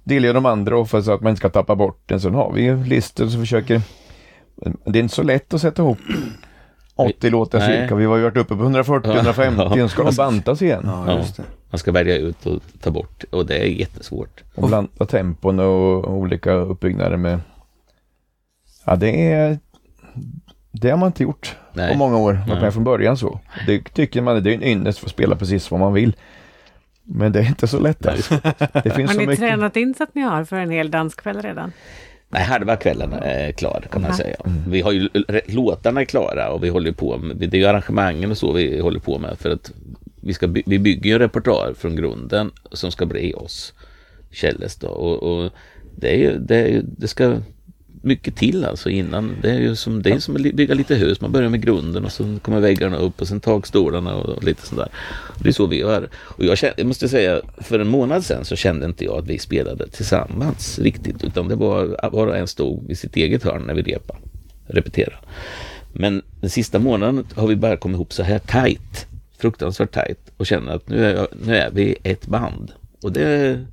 [0.05, 2.21] delge de andra och för så att man inte ska tappa bort den.
[2.21, 3.83] Sen har vi ju listor som försöker...
[4.85, 5.99] Det är inte så lätt att sätta ihop
[6.95, 7.95] 80 låtar cirka.
[7.95, 9.17] Vi har ju varit uppe på 140, Ja.
[9.17, 9.63] 150.
[9.63, 9.75] Ja.
[9.75, 10.83] Sen ska de bantas igen.
[10.85, 11.19] Ja, Ja.
[11.19, 11.43] just det.
[11.71, 14.43] Man ska välja ut och ta bort och det är jättesvårt.
[14.55, 17.41] Och blanda tempon och olika uppbyggnader med...
[18.87, 19.59] Ja, det är...
[20.71, 21.93] Det har man inte gjort Nej.
[21.93, 22.33] på många år.
[22.33, 22.61] Varit Nej.
[22.61, 23.41] med från början så.
[23.67, 26.17] Det tycker man, det är en ynnest för att spela precis vad man vill.
[27.03, 28.41] Men det är inte så lätt alltså.
[28.85, 29.39] Det finns Har så ni mycket.
[29.39, 31.73] tränat in så att ni har för en hel danskväll redan?
[32.29, 34.17] Nej, halva kvällen är klar kan man Ja.
[34.17, 34.37] säga.
[34.69, 35.09] Vi har ju
[35.47, 38.81] låtarna är klara och vi håller på med, det är ju arrangemangen och så vi
[38.81, 39.73] håller på med för att
[40.21, 43.75] vi, ska, by- vi bygger ju en repertoar från grunden som ska bli oss.
[44.31, 44.89] Källes då.
[44.89, 45.51] Och, och
[45.97, 47.37] det, är ju, det, är ju, det ska
[48.07, 49.37] mycket till alltså innan.
[49.43, 51.21] Det är ju som, det är som att bygga lite hus.
[51.21, 54.89] Man börjar med grunden och så kommer väggarna upp och sen takstolarna och lite sådär.
[55.39, 56.09] Det är så vi gör.
[56.15, 59.27] Och jag, kände, jag måste säga, för en månad sedan så kände inte jag att
[59.27, 61.25] vi spelade tillsammans riktigt.
[61.25, 64.21] Utan det var var och en stod vid sitt eget hörn när vi repade,
[64.67, 65.17] repeterade.
[65.93, 69.07] Men den sista månaden har vi bara kommit ihop så här tajt.
[69.39, 70.33] Fruktansvärt tajt.
[70.37, 72.73] Och känner att nu är, nu är vi ett band.
[73.03, 73.67] Och det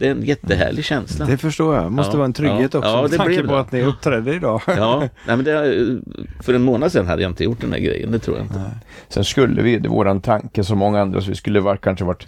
[0.00, 1.26] det är en jättehärlig känsla.
[1.26, 1.92] Det förstår jag.
[1.92, 4.62] Måste Ja, vara en trygghet ja, också ja, med tanke på att ni uppträdde idag.
[4.66, 5.98] Ja, nej, men det,
[6.42, 8.60] för en månad sedan hade jag inte gjort den här grejen, det tror jag inte.
[9.08, 12.04] Sen skulle vi, det är våran tanke som många andra, så vi skulle varit, kanske
[12.04, 12.26] varit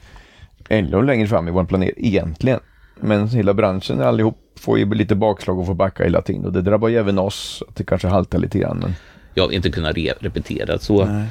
[0.68, 2.60] ännu längre fram i vår planering egentligen.
[3.00, 6.62] Men hela branschen allihop får ju lite bakslag och får backa hela tiden och det
[6.62, 8.78] drabbar ju även oss att det kanske haltar lite grann.
[8.78, 8.94] Men
[9.34, 11.26] Jag har inte kunnat re repetera så, Nej.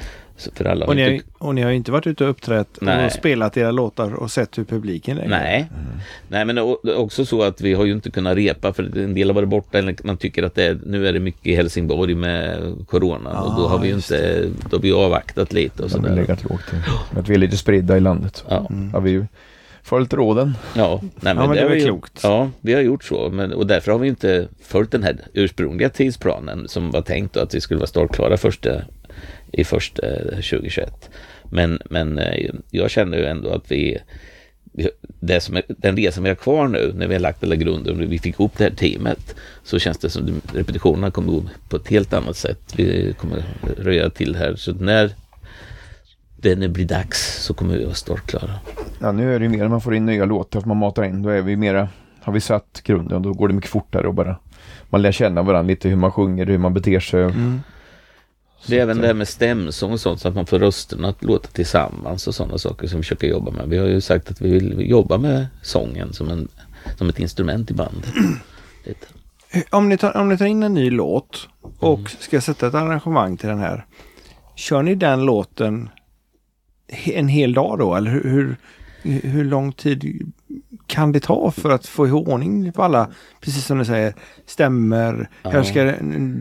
[0.55, 0.85] För alla.
[0.85, 3.05] Och ni, har, inte, och ni har ju inte varit ute och uppträtt Nej.
[3.05, 5.29] och spelat era låtar och sett hur publiken längre.
[5.29, 5.69] nej.
[6.27, 9.13] nej, men det är också så att vi har ju inte kunnat repa för en
[9.13, 11.55] del har varit borta eller man tycker att det är, nu är det mycket i
[11.55, 15.83] Helsingborg med corona och då Ah, har vi ju inte, då har vi avvaktat lite
[15.83, 16.15] och sådär.
[16.15, 16.61] legat lågt.
[17.17, 18.43] Att vi är lite spridda i landet.
[18.49, 19.25] Ja, Har vi ju
[19.83, 20.53] följt råden.
[20.75, 22.19] ja, nej, men, men det har var vi ju- klokt.
[22.23, 25.89] Ja, vi har gjort så men, och därför har vi inte följt den här ursprungliga
[25.89, 28.81] tidsplanen som var tänkt då att vi skulle vara startklara första,
[29.51, 30.01] i första
[30.35, 31.09] 2021.
[31.53, 33.97] Men, men eh, jag känner ju ändå att vi
[34.73, 34.89] vi-
[35.19, 37.91] det som är, den resan vi har kvar nu när vi har lagt alla grunder
[37.91, 41.43] och vi fick ihop det här teamet så känns det som att repetitionerna kommer gå
[41.69, 42.59] på ett helt annat sätt.
[42.75, 43.43] Vi kommer
[43.77, 45.09] röja till här så när
[46.41, 48.51] det nu blir dags så kommer vi vara startklara.
[48.99, 51.03] Ja, nu är det ju mer när man får in nya låtar, att man matar
[51.03, 51.89] in, då är vi mera,
[52.21, 54.35] har vi satt grunden och då går det mycket fortare och bara
[54.89, 57.23] man lär känna varandra lite hur man sjunger, hur man beter sig.
[57.23, 57.61] Mm.
[58.67, 61.23] Det är även det här med stämsång och sånt så att man får rösterna att
[61.23, 63.69] låta tillsammans och sådana saker som vi försöker jobba med.
[63.69, 66.47] Vi har ju sagt att vi vill jobba med sången som, en,
[66.97, 68.13] som ett instrument i bandet.
[68.85, 69.07] Lite.
[69.69, 71.47] Om ni, tar, om ni tar in en ny låt
[71.79, 72.09] och Mm.
[72.19, 73.85] ska sätta ett arrangemang till den här.
[74.55, 75.89] Kör ni den låten
[77.05, 77.95] en hel dag då?
[77.95, 78.55] Eller hur,
[79.03, 80.31] hur, lång tid
[80.87, 83.09] kan det ta för att få i ordning på alla,
[83.41, 84.13] precis som du säger,
[84.45, 85.29] stämmer.
[85.43, 85.63] Ja.
[85.63, 85.93] ska,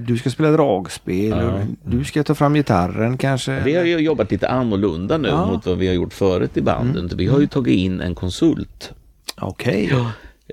[0.06, 1.60] du ska spela dragspel, Ja.
[1.84, 3.62] du ska ta fram gitarren kanske.
[3.64, 5.46] Vi har ju jobbat lite annorlunda nu Ja.
[5.46, 7.10] mot vad vi har gjort förut i banden.
[7.16, 8.92] Vi har ju tagit in en konsult.
[9.40, 9.92] Okej.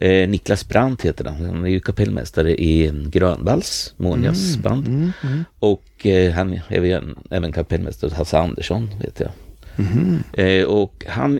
[0.02, 1.46] Eh, Niklas Brandt heter han.
[1.46, 4.88] Han är ju kapellmästare i Grönvalls, Monjas band.
[4.88, 5.44] Mm, mm.
[5.60, 9.30] Och eh, han är även, även kapellmästare hos Hasse Andersson, vet jag.
[9.78, 10.24] Mm.
[10.34, 11.40] Eh, och han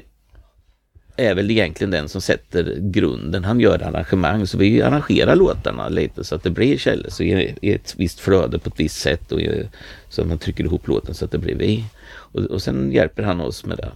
[1.18, 3.44] är väl egentligen den som sätter grunden.
[3.44, 7.74] Han gör arrangemang, så vi arrangerar låtarna lite så att det blir källor i, i
[7.74, 9.70] ett visst flöde på ett visst sätt och i,
[10.10, 11.84] så att man trycker ihop låten så att det blir vi.
[12.10, 13.92] Och, och sen hjälper han oss med det.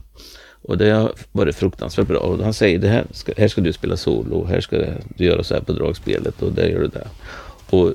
[0.61, 2.19] Och det har varit fruktansvärt bra.
[2.19, 4.77] Och han säger det här ska, här ska du spela solo, här ska
[5.17, 7.07] du göra så här på dragspelet och där gör du det.
[7.69, 7.93] Och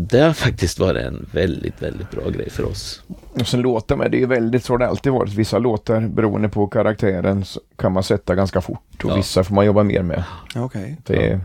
[0.00, 3.02] det har faktiskt varit en väldigt, väldigt bra grej för oss.
[3.32, 5.34] Och sen låtar med, det är ju väldigt så har det alltid varit.
[5.34, 9.16] Vissa låtar, beroende på karaktären, så kan man sätta ganska fort och Ja.
[9.16, 10.24] vissa får man jobba mer med.
[10.56, 10.96] Okej.
[11.06, 11.40] Det, är,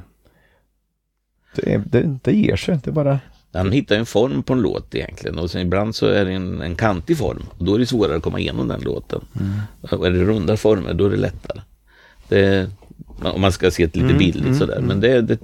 [1.56, 3.20] det, det, det ger sig, det bara...
[3.54, 6.62] Han hittar en form på en låt egentligen och sen ibland så är det en,
[6.62, 9.22] en kantig form och då är det svårare att komma igenom den låten.
[9.92, 11.62] Och är det runda former då är det lättare.
[12.28, 12.70] Det,
[13.24, 14.76] om man ska se det lite Mm, bildligt mm, sådär.
[14.78, 14.88] mm.
[14.88, 15.40] Men det, det,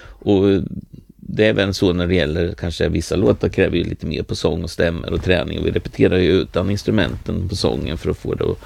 [0.00, 0.42] och
[1.30, 4.36] det är även så när det gäller kanske vissa låtar kräver ju lite mer på
[4.36, 5.58] sång och stämmer och träning.
[5.58, 8.58] Och vi repeterar ju utan instrumenten på sången för att få det att,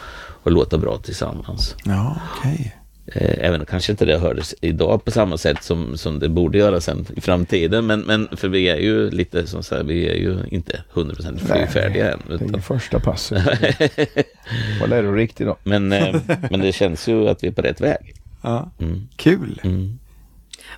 [0.45, 1.77] att låta bra tillsammans.
[1.85, 2.77] Ja, okej.
[3.07, 6.81] Eh, Även kanske inte det hördes idag på samma sätt som, som det borde göra
[6.81, 7.87] sen i framtiden.
[7.87, 11.39] Men, men för vi är ju lite som så här, vi är ju inte 100%
[11.39, 12.19] flygfärdiga än.
[12.29, 13.43] Det är Utan, första passet.
[14.81, 15.57] Vad lärorik idag.
[15.65, 16.17] men, eh,
[16.51, 18.15] men det känns ju att vi är på rätt väg.
[18.43, 18.71] Ja.
[18.81, 19.61] Mm, Kul.
[19.65, 19.99] mm.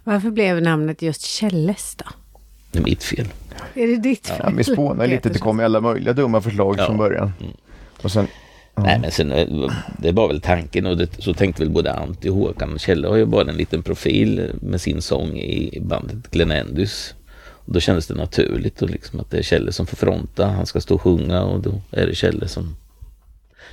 [0.05, 2.05] Varför blev namnet just Källes då?
[2.73, 3.27] Det är mitt fel.
[3.75, 6.87] Är det ditt Ja, vi spånar lite, det kom alla möjliga dumma förslag Ja.
[6.87, 7.33] från början.
[8.03, 8.27] Och sen...
[8.77, 8.83] Ja.
[8.83, 9.49] Nej men sen, eh,
[9.99, 12.79] det var väl tanken och det, så tänkte väl både Antti och Håkan.
[12.79, 17.15] Kjelle har ju bara en liten profil med sin sång i bandet Glenn Endys.
[17.67, 20.47] Och då kändes det naturligt och liksom att det är Kjelle som får fronta.
[20.47, 22.77] Han ska stå och sjunga och då är det Kjelle som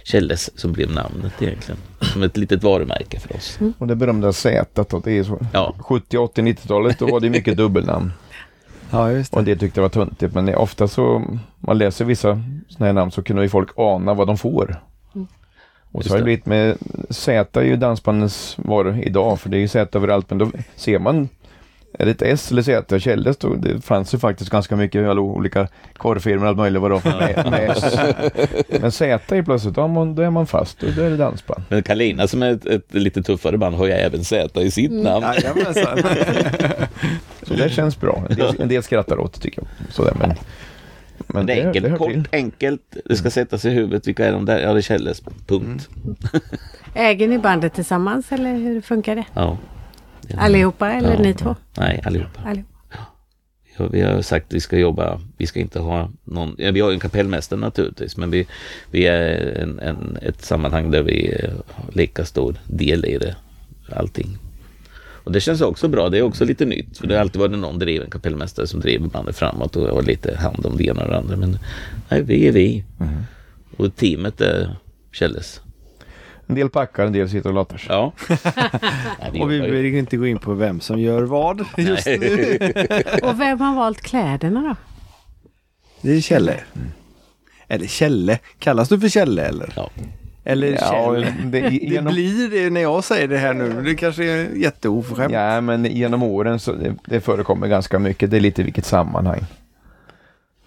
[0.04, 1.82] Kjelles som blev namnet egentligen.
[2.02, 3.60] Som ett litet varumärke för oss.
[3.78, 5.40] Och det berömda Z, det är så.
[5.54, 8.12] Ja, 70, 80, 90-talet, då var det mycket dubbelnamn.
[8.94, 9.56] Ja, just Och en det.
[9.56, 11.24] tyckte det var töntigt, men ofta så,
[11.60, 14.82] man läser vissa sådana här namn så kunde ju folk ana vad de får.
[15.92, 16.24] Och Just så har det det.
[16.24, 16.78] blivit med
[17.10, 21.00] Z är ju dansbandens varor idag, för det är ju Z överallt, men då ser
[21.00, 21.30] man det
[22.00, 23.00] ett S eller Z?
[23.00, 26.92] Kjelle stod, det fanns ju faktiskt ganska mycket alla olika korvfirmor och allt möjligt vad
[26.92, 27.98] det var med, med S.
[28.82, 31.64] Men Z är plötsligt, ja, man, då är man fast och då är det dansband.
[31.70, 34.92] Men Kalina som är ett, ett lite tuffare band har ju även Z i sitt
[34.92, 35.26] namn.
[35.26, 35.98] Jajamensan.
[37.44, 38.24] Så det känns bra.
[38.30, 39.94] En del, en del skrattar åt det tycker jag.
[39.94, 40.34] Sådär, men,
[41.28, 42.28] men det är enkelt, hör kort, till.
[42.32, 42.98] enkelt.
[43.06, 44.08] Det ska sättas i huvudet.
[44.08, 44.60] Vilka är de där?
[44.60, 45.22] Ja, det är Kjelles.
[45.48, 45.90] Punkt.
[46.94, 49.26] Äger ni bandet tillsammans eller hur funkar det?
[49.34, 49.58] Ja.
[50.38, 51.20] Allihopa eller Ja.
[51.20, 51.56] ni två?
[51.78, 52.42] Nej, allihopa.
[52.46, 52.68] Allihop.
[53.78, 56.80] Ja, vi har sagt att vi ska jobba, vi ska inte ha någon, ja, vi
[56.80, 58.48] har en kapellmästare naturligtvis, men vi,
[58.92, 63.36] vi är en, en, ett sammanhang där vi eh, har lika stor del i det,
[63.96, 64.38] allting.
[65.24, 67.60] Och det känns också bra, det är också lite nytt, för det har alltid varit
[67.60, 71.10] någon driven kapellmästare som driver bandet framåt och har lite hand om det ena och
[71.10, 71.60] det andra, men
[72.10, 72.84] nej, vi är vi.
[73.78, 74.76] Och teamet är
[75.12, 75.62] Kjelles.
[76.52, 77.88] En del packar, en del sitter och latar sig.
[77.90, 78.12] Ja.
[79.42, 82.60] Och vi vill inte gå in på vem som gör vad just nu.
[83.24, 84.76] Och vem har valt kläderna då?
[86.02, 86.60] Det är Kjelle.
[87.68, 88.40] Eller Kjelle.
[88.60, 89.74] Kallas du för Kjelle eller?
[89.76, 89.90] Ja.
[90.44, 91.22] Eller Ja, Kjell?
[91.52, 93.82] det, Det genom, blir det när jag säger det här nu.
[93.82, 95.34] Det kanske är jätteoförskämt.
[95.34, 98.32] ja, men genom åren så det, det förekommer ganska mycket.
[98.32, 99.40] Det är lite vilket sammanhang.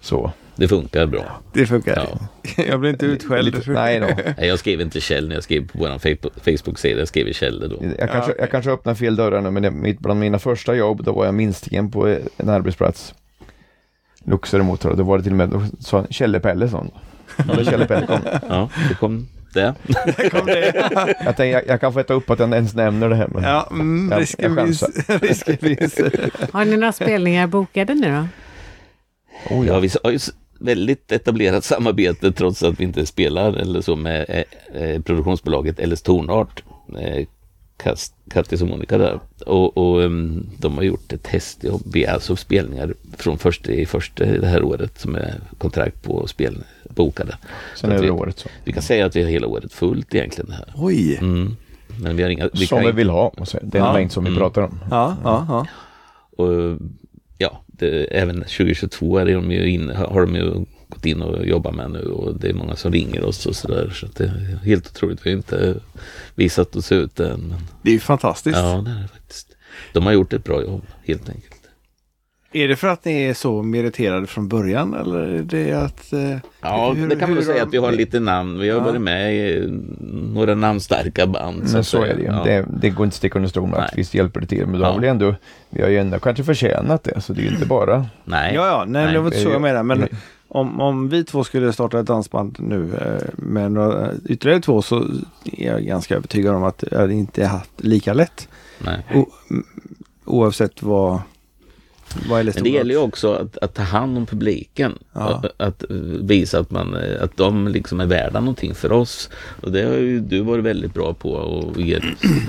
[0.05, 0.31] Så.
[0.55, 1.41] Det funkar bra.
[1.53, 1.95] Det funkar.
[1.95, 2.63] Ja.
[2.67, 3.55] Jag blir inte utskälld.
[3.55, 4.05] Lite, nej då.
[4.37, 5.99] Nej, jag skrev inte Kjell när jag skrev på vår
[6.39, 7.83] Facebook-sida, jag skrev Kjelle då.
[7.99, 11.11] Jag kanske, jag kanske öppnar fel dörrar nu men det, bland mina första jobb då
[11.11, 13.13] var jag minstingen på en arbetsplats.
[14.25, 16.69] Luxor emot då var det till och med, sa Kjelle-Pelle.
[17.37, 18.19] Eller Kjelle-Pelle kom.
[18.49, 19.73] Ja, det kom det.
[20.31, 20.73] Kom det.
[20.75, 23.27] Jag, tänkte, jag, jag kan få äta upp att jag ens nämner det här.
[23.27, 24.83] Men, Ja, mm, risken finns.
[26.51, 28.44] Har ni några spelningar bokade nu då?
[29.49, 29.79] Oh, Ja, ja.
[29.79, 30.19] vi har ju
[30.59, 36.01] väldigt etablerat samarbete trots att vi inte spelar eller så med eh, eh, produktionsbolaget LS
[36.01, 36.63] Tornart.
[36.99, 37.25] Eh,
[37.77, 39.19] Kast- Kattis och Monica där.
[39.45, 41.81] Och, och ehm, de har gjort ett testjobb.
[41.93, 46.27] Vi är alltså spelningar från första i första det här året som är kontrakt på
[46.27, 46.57] spel
[46.89, 47.37] bokade.
[47.75, 48.49] Sen är det vi, året så.
[48.63, 50.73] vi kan säga att vi har hela året fullt egentligen här.
[50.75, 51.17] Oj.
[51.17, 51.55] Mm.
[52.01, 52.49] Men vi har inga...
[52.53, 53.33] Vi Som kan vi vill ha.
[53.37, 53.93] Det är en Ja.
[53.93, 54.39] mängd som vi Mm.
[54.39, 54.79] pratar om.
[54.91, 55.67] Ja, ja, ja.
[56.37, 56.77] Och ja,
[57.79, 61.91] det, även 2022 är de ju in, har de ju gått in och jobbar med
[61.91, 63.89] nu och det är många som ringer oss och sådär.
[63.95, 65.25] Så det är helt otroligt.
[65.25, 65.75] Vi har inte
[66.35, 67.39] visat oss ut än.
[67.39, 68.57] Men, Det är ju fantastiskt.
[68.57, 69.47] ja, det är det faktiskt.
[69.93, 71.54] De har gjort ett bra jobb helt enkelt.
[72.55, 76.13] Är det för att ni är så meriterade från början eller är det att...
[76.13, 78.59] eh, Ja, hur- det kan man väl säga att vi har lite namn.
[78.59, 78.83] Vi har Ja.
[78.83, 79.67] varit med i
[80.33, 81.57] några namnstarka band.
[81.57, 82.13] Men att så säga.
[82.13, 82.27] är det ju.
[82.27, 82.43] Ja.
[82.43, 83.87] Det, det går inte att sticka under stol med Nej.
[83.91, 84.65] att visst hjälper det till.
[84.67, 84.91] Men då Ja.
[84.91, 85.35] har vi ändå,
[85.69, 87.21] vi har ju ändå kanske förtjänat det.
[87.21, 88.05] Så det är ju inte bara...
[88.23, 88.55] Nej.
[88.55, 89.83] Ja, ja, nej, Nej, det var inte så jag menar.
[89.83, 90.07] Men
[90.47, 94.97] om, om vi två skulle starta ett dansband nu eh, med några, ytterligare två så
[95.43, 98.47] är jag ganska övertygad om att jag hade inte haft lika lätt.
[98.85, 99.05] Nej.
[99.13, 99.25] O,
[100.25, 101.19] oavsett vad,
[102.29, 104.99] Men det gäller ju också att, att ta hand om publiken.
[105.13, 105.21] Ja.
[105.21, 105.83] Att, att
[106.21, 109.29] visa att, man, att de liksom är värda någonting för oss.
[109.61, 111.39] Och det har ju du varit väldigt bra på
[111.75, 111.99] att ge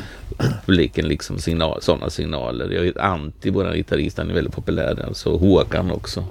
[0.66, 2.70] publiken liksom signal, sådana signaler.
[2.70, 5.04] Jag vet Antti, vår gitarrist, han är väldigt populär.
[5.06, 6.24] Alltså Håkan också.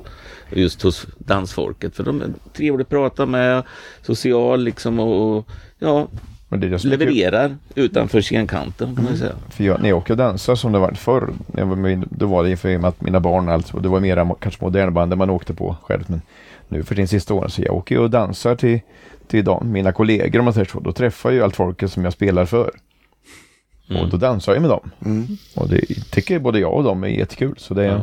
[0.52, 1.96] Just hos dansfolket.
[1.96, 3.64] För de är trevliga att prata med,
[4.02, 6.08] social liksom och, och ja,
[6.50, 9.32] Levererar utanför scenkanten kan man säga.
[9.50, 12.26] För jag, när jag åker och dansar som det var förr, jag var med, då
[12.28, 15.54] var det för att mina barn alltså, det var mera kanske modernband där man åkte
[15.54, 16.04] på själv.
[16.08, 16.22] Men
[16.68, 18.80] nu för din sista åren så jag åker och dansar till,
[19.28, 20.80] till dem, mina kollegor om man säger så.
[20.80, 22.72] Då träffar jag ju allt folket som jag spelar för.
[23.90, 24.02] Mm.
[24.02, 24.92] Och då dansar jag med dem.
[25.06, 25.28] Mm.
[25.56, 25.82] Och det
[26.12, 27.56] tycker både jag och dem är jättekul.
[27.58, 28.02] Så det, Ja.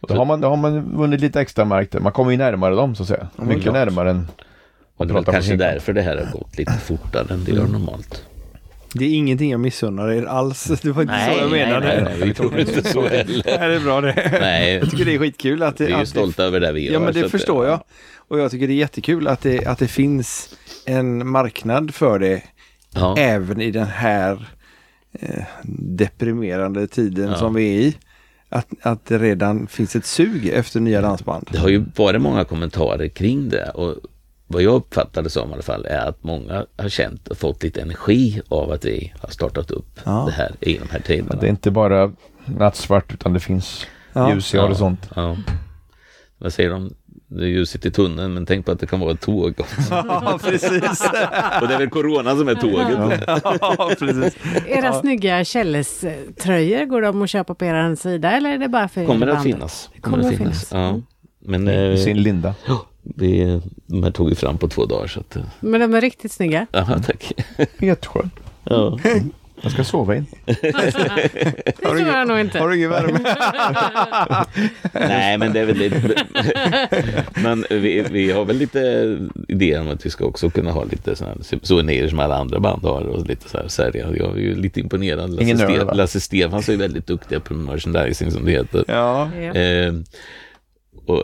[0.00, 2.00] och då, har man, då har man vunnit lite extra mark där.
[2.00, 3.28] Man kommer ju närmare dem så att säga.
[3.36, 4.28] Mycket närmare än
[4.96, 8.24] Och det är kanske därför det här har gått lite fortare än det gör normalt.
[8.94, 10.64] Det är ingenting jag missunnar er alls.
[10.82, 11.86] Det var inte så jag menade.
[11.86, 13.42] nej, nej, vi tror inte så heller.
[13.46, 14.38] Nej, det är bra det.
[14.40, 16.60] Nej, Jag tycker det är skitkul att det, vi är ju att det stolta över
[16.60, 16.92] det vi gör.
[16.92, 17.80] Ja men det att förstår jag.
[18.16, 22.42] Och jag tycker det är jättekul att det, att det finns en marknad för det
[22.96, 24.48] Ja, även i den här
[25.20, 25.44] eh,
[25.88, 27.36] deprimerande tiden Ja.
[27.36, 27.96] som vi är i.
[28.48, 31.48] Att, att det redan finns ett sug efter nya dansband.
[31.52, 33.96] det har ju varit många kommentarer kring det och
[34.54, 37.62] vad jag uppfattar det som i alla fall är att många har känt och fått
[37.62, 40.24] lite energi av att vi har startat upp Ja.
[40.26, 41.40] det här i de här tiderna.
[41.40, 42.12] Det är inte bara
[42.44, 44.34] nattsvart utan det finns Ja.
[44.34, 45.10] ljus i horisont.
[45.16, 45.36] Ja.
[46.38, 46.94] Vad säger de?
[47.26, 49.80] Det är ljuset i tunneln men tänk på att det kan vara ett tåg också.
[49.90, 50.70] Ja, precis.
[51.62, 53.22] och det är väl corona som är tåget.
[53.60, 54.36] ja, precis.
[54.66, 59.06] Era snygga Kjelles-tröjor, går de att köpa på er sida eller är det bara för
[59.06, 59.90] Kommer det att finnas.
[60.00, 60.70] Kommer att finnas.
[60.72, 61.00] Ja.
[61.40, 62.54] Men I eh, sin linda.
[63.16, 66.00] Vi, de här tog vi fram på två dagar så att, eh, Men de är
[66.00, 66.66] riktigt snygga.
[66.72, 67.32] ja tack.
[67.78, 68.30] Jätteskön.
[68.64, 68.98] Ja.
[69.62, 70.26] Jag ska sova in.
[70.44, 72.58] Det tror jag nog inte.
[72.58, 73.18] Har du ingen värme?
[74.92, 76.24] Nej, men det är väl lite...
[77.42, 81.16] men vi, vi har väl lite idéer om att vi ska också kunna ha lite
[81.16, 84.06] sådana souvenirer som alla andra band har och lite så här sälja.
[84.16, 85.30] Jag är ju lite imponerad.
[85.30, 85.94] Lasse, Ingen Ste-?
[85.94, 88.84] Lasse Stefans är ju väldigt duktiga på merchandising som det heter.
[88.88, 89.30] Ja.
[89.40, 89.54] Ja.
[89.54, 89.92] Eh,
[91.06, 91.22] och,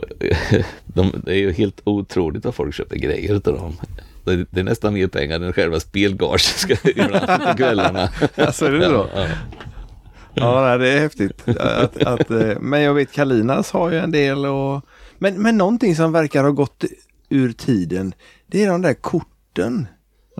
[0.85, 3.73] de, det är ju helt otroligt vad folk köper grejer utav dem.
[4.23, 8.09] Det, det är nästan mer pengar än själva spelgage ska ibland på kvällarna.
[8.35, 9.07] Alltså är det så?
[9.15, 9.27] Ja,
[10.33, 11.47] Ja, det är häftigt.
[11.59, 14.81] Att, att, eh, men jag vet Kalinas har ju en del och...
[15.19, 16.83] Men, men någonting som verkar ha gått
[17.29, 18.13] ur tiden,
[18.47, 19.87] det är de där korten.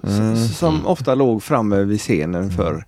[0.03, 2.85] s- Som ofta låg framme vid scenen för.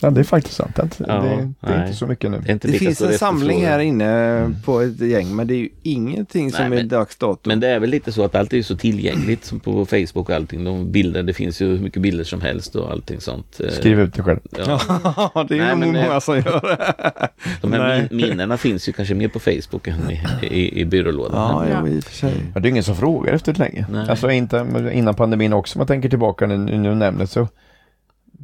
[0.00, 0.76] Ja, det är faktiskt sant.
[0.76, 2.38] Det, är inte- Ja, det, det är inte så mycket nu.
[2.46, 6.50] det Det finns en samling här inne på ett gäng men det är ju ingenting
[6.52, 7.40] som Nej, är men- dags dato.
[7.48, 10.30] Men det är väl lite så att allt är så tillgängligt som på Facebook och
[10.30, 10.64] allting.
[10.64, 13.60] De bilder, det finns ju hur mycket bilder som helst och allting sånt.
[13.64, 14.40] Eh, Skriv ut det själv.
[14.66, 14.80] Ja.
[15.34, 17.28] Ja, det är Nej, nog men, många eh, som gör det.
[17.60, 21.66] De här min, minnena finns ju kanske mer på Facebook än i, i, i byrålådan.
[21.68, 22.32] Ja, ja, i och för sig.
[22.54, 23.86] Men det är ingen som frågar efter det länge.
[23.92, 24.08] Nej.
[24.10, 27.48] Alltså inte, innan pandemin också, om man tänker tillbaka nu, nu nämner så.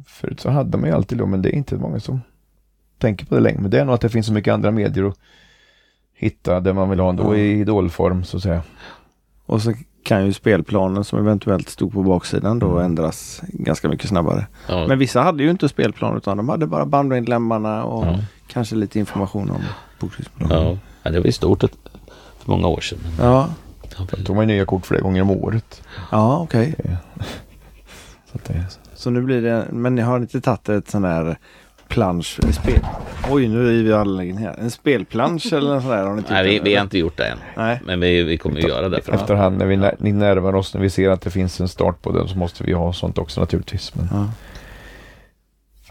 [0.07, 2.21] Förut så hade man ju alltid då, men det är inte många som
[2.97, 3.61] tänker på det längre.
[3.61, 5.17] Men det är nog att det finns så mycket andra medier att
[6.13, 8.61] hitta där man vill ha ändå i idolform så att säga.
[9.45, 12.85] Och så kan ju spelplanen som eventuellt stod på baksidan då Mm.
[12.85, 14.47] ändras ganska mycket snabbare.
[14.69, 14.87] Ja.
[14.87, 18.19] Men vissa hade ju inte spelplan utan de hade bara bandmedlemmarna och Ja.
[18.47, 19.61] kanske lite information om
[19.99, 20.57] bokslutsplanen.
[20.67, 20.77] Ja.
[21.03, 21.77] ja, det var ju stort ett,
[22.39, 22.99] för många år sedan.
[23.19, 23.49] Ja,
[23.97, 25.81] Då tog man ju nya kort flera gånger om året.
[26.11, 26.75] ja okej.
[28.31, 28.65] Så att det,
[29.03, 31.37] Så nu blir det, men ni har inte tagit ett sån där
[31.87, 32.79] plansch, eller spel.
[33.31, 34.55] Oj, nu river jag anläggningen här.
[34.59, 37.25] En spelplansch eller något sånt där har ni Nej, vi, vi har inte gjort det
[37.25, 37.37] än.
[37.57, 37.81] Nej.
[37.85, 39.01] Men vi, vi kommer att göra det.
[39.01, 41.67] För efterhand när vi när, ni närmar oss, när vi ser att det finns en
[41.67, 43.95] start på den så måste vi ha sånt också naturligtvis.
[43.95, 44.29] Men Ja.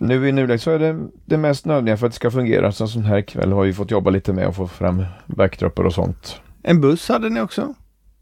[0.00, 2.72] nu i nuläget så är det det mest nödvändiga för att det ska fungera.
[2.72, 5.86] Så en sån här kväll har vi fått jobba lite med att få fram backdropper
[5.86, 6.40] och sånt.
[6.62, 7.74] En buss hade ni också?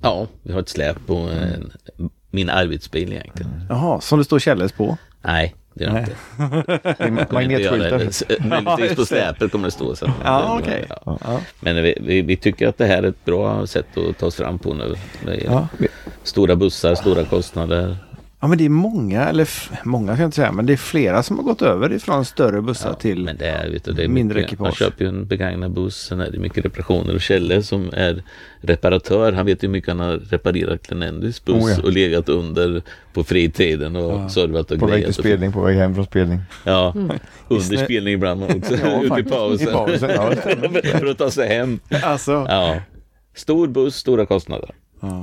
[0.03, 1.72] Ja, vi har ett släp på en,
[2.31, 3.66] min arbetsbil egentligen.
[3.69, 4.97] Jaha, som det står Kjelles på?
[5.23, 7.27] Nej, det gör det inte.
[7.35, 8.49] Magnetskyltar.
[8.49, 10.11] Möjligtvis på släpet kommer det stå sen.
[10.25, 10.87] Ja, okej.
[10.88, 11.19] Ja.
[11.25, 11.40] Ja.
[11.61, 14.37] Men vi, vi, vi tycker att det här är ett bra sätt att ta oss
[14.37, 14.97] fram på nu.
[15.45, 15.69] Ja.
[16.23, 17.97] Stora bussar, stora kostnader.
[18.40, 19.48] Ja, men det är många, eller
[19.85, 22.62] många ska jag inte säga, men det är flera som har gått över ifrån större
[22.62, 23.24] bussar till...
[23.24, 24.66] Men det är, vet du, det är mindre mycket, ekipage.
[24.66, 27.14] Man köper ju en begagnad buss, sen är det mycket reparationer.
[27.14, 28.22] Och Kjelle som är
[28.61, 31.83] reparatör, han vet ju hur mycket han har reparerat Glenendys buss Oh ja.
[31.83, 35.09] och legat under på fritiden och servat och På väg till grejat.
[35.09, 36.40] och- spelning, på väg hem från spelning.
[36.64, 36.94] Ja,
[37.48, 38.74] under Snö- spelning ibland också.
[38.85, 39.68] Ja, ute i pausen.
[39.68, 40.33] I pausen, ja.
[40.98, 41.81] För att ta sig hem.
[42.03, 42.76] Alltså, Ja.
[43.35, 44.70] Stor buss, stora kostnader.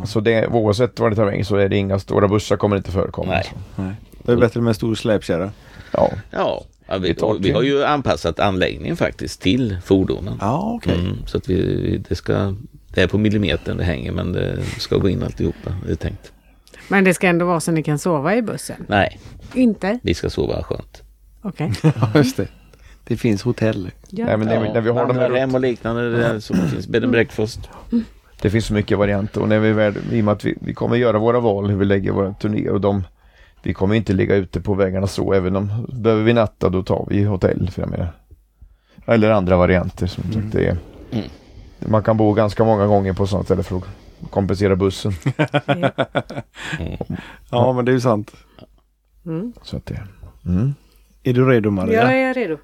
[0.05, 2.91] Så det, oavsett vad det tar vägen så är det inga stora bussar kommer inte
[2.91, 3.31] förekomma.
[3.31, 3.53] Nej.
[3.75, 3.91] Så.
[4.23, 5.51] det är bättre med en stor släpkärra.
[5.91, 6.11] Ja.
[6.31, 10.37] Ja, ja vi, Vi har ju anpassat anläggningen faktiskt till fordonen.
[10.41, 10.99] Ja, okej.
[10.99, 12.55] Mm, så att vi, det ska,
[12.93, 16.31] det är på millimetern det hänger men det ska gå in alltihopa, det är tänkt.
[16.87, 18.85] Men det ska ändå vara så ni kan sova i bussen?
[18.87, 19.19] Nej,
[19.53, 19.99] Inte?
[20.03, 21.03] vi ska sova skönt.
[21.41, 21.73] Okej.
[21.83, 22.47] Ja, just det.
[23.03, 23.91] Det finns hotell.
[24.09, 24.25] Ja.
[24.25, 26.87] Nej, men när, vi, när vi har dem här hem och liknande, det så finns
[26.87, 27.59] bed and breakfast.
[28.41, 30.73] Det finns så mycket varianter och när vi väl, i och med att vi, vi
[30.73, 33.03] kommer göra våra val hur vi lägger våra turnéer och de
[33.63, 37.05] Vi kommer inte ligga ute på vägarna så även om behöver vi natta då tar
[37.09, 38.13] vi hotell för jag menar.
[39.05, 40.77] Eller andra varianter som sagt det är.
[41.11, 41.25] Mm.
[41.79, 43.83] Man kan bo ganska många gånger på sånt ställe för att
[44.29, 45.11] kompensera bussen.
[47.49, 48.31] Ja, men det är ju sant.
[49.25, 49.53] Mm.
[49.61, 50.07] Så att det,
[50.45, 50.73] mm.
[51.23, 52.03] Är du redo Maria?
[52.03, 52.57] Jag är redo.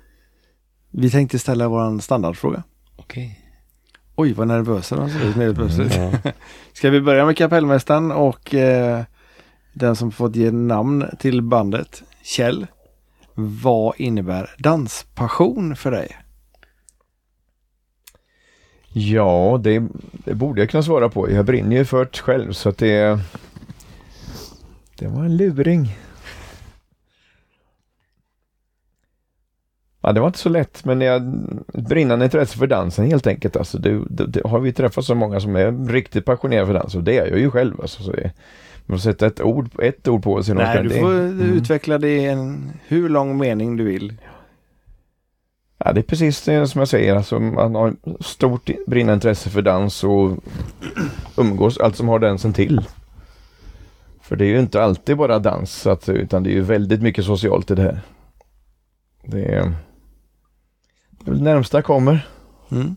[0.92, 2.64] Vi tänkte ställa vår standardfråga.
[2.96, 3.43] Okej.
[4.16, 5.96] Oj, vad nervösa de ser ut helt plötsligt.
[5.96, 6.32] Ja.
[6.74, 9.04] Ska vi börja med kapellmästaren och eh,
[9.74, 12.68] den som fått ge namn till bandet, Kjell.
[13.34, 16.18] Vad innebär danspassion för dig?
[18.96, 19.84] Ja, det,
[20.26, 21.32] det borde jag kunna svara på.
[21.32, 23.20] Jag brinner ju för det själv så att det
[24.98, 25.98] Det var en luring.
[30.06, 31.22] Ja, det var inte så lätt, men jag
[31.74, 33.56] brinnande intresse för dansen helt enkelt.
[33.56, 36.96] Alltså, det, det, det, har vi träffat så många som är riktigt passionerade för dans
[36.96, 37.82] och det är jag ju själv.
[37.82, 38.32] Alltså, så det,
[38.86, 40.56] man får sätta ett ord, ett ord på sig.
[40.56, 41.54] Nej, du får Mm.
[41.54, 44.14] utveckla det i en hur lång mening du vill.
[45.78, 47.16] Ja, det är precis det som jag säger.
[47.16, 50.38] Alltså, man har stort brinnande intresse för dans och
[51.38, 52.82] umgås allt som har dansen till.
[54.22, 57.72] För det är ju inte alltid bara dans, utan det är ju väldigt mycket socialt
[57.72, 58.00] i det här.
[59.26, 59.74] Det är
[61.26, 62.28] det är närmsta kommer.
[62.72, 62.96] Mm.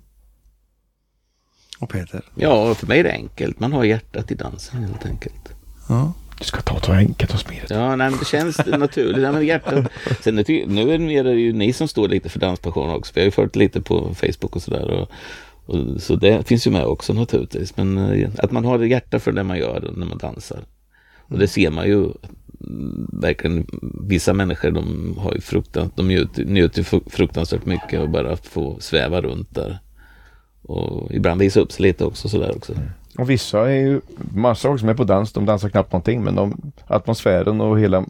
[1.78, 2.22] Och Peter?
[2.34, 3.60] ja, för mig är det enkelt.
[3.60, 5.54] Man har hjärtat i dansen helt enkelt.
[5.88, 6.12] Ja.
[6.38, 7.70] Du ska ta, ta enkelt och smidigt.
[7.70, 9.32] Ja, nej, men det känns naturligt.
[9.32, 9.86] Men hjärtat.
[10.20, 13.12] Sen, är nu är det mer ju ni som står lite för danspassion också.
[13.14, 14.90] Vi har ju fört lite på Facebook och sådär.
[14.90, 15.10] Och,
[15.66, 17.76] och, så det finns ju med också naturligtvis.
[17.76, 20.64] Men eh, att man har ett hjärta för det man gör när man dansar.
[21.28, 22.08] Och det ser man ju
[23.12, 23.66] verkligen.
[24.00, 29.20] Vissa människor de har ju fruktan, de njuter, njuter fruktansvärt mycket och bara få sväva
[29.20, 29.78] runt där.
[30.62, 32.72] Och ibland visa upp sig lite också sådär också.
[33.18, 34.00] Och vissa är ju,
[34.34, 38.04] massa också som är på dans, de dansar knappt någonting men de, atmosfären och hela,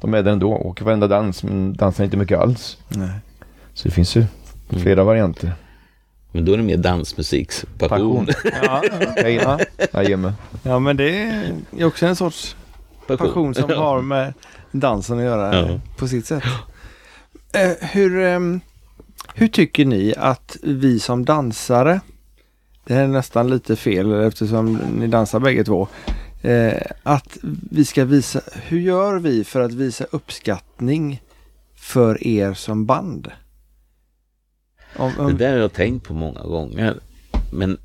[0.00, 0.52] de är där ändå.
[0.52, 2.78] Åker varenda dans men dansar inte mycket alls.
[2.88, 3.10] Nej.
[3.74, 4.24] Så det finns ju
[4.68, 5.52] flera varianter.
[6.32, 8.28] Men då är det mer dansmusikspassion.
[8.62, 8.82] Ja,
[9.26, 9.58] ja.
[9.92, 10.32] Jajamän.
[10.62, 11.18] Ja men det
[11.78, 12.56] är också en sorts
[13.16, 14.34] passion som har med
[14.72, 15.80] dansen att göra Ja.
[15.96, 16.42] på sitt sätt.
[17.54, 18.60] Eh, hur, ehm,
[19.34, 22.00] hur tycker ni att vi som dansare,
[22.84, 25.88] det här är nästan lite fel eftersom ni dansar bägge två,
[26.42, 27.38] eh, att
[27.70, 31.22] vi ska visa, hur gör vi för att visa uppskattning
[31.76, 33.30] för er som band?
[34.96, 36.96] Om, Det om, där har jag tänkt på många gånger.
[37.52, 37.78] Men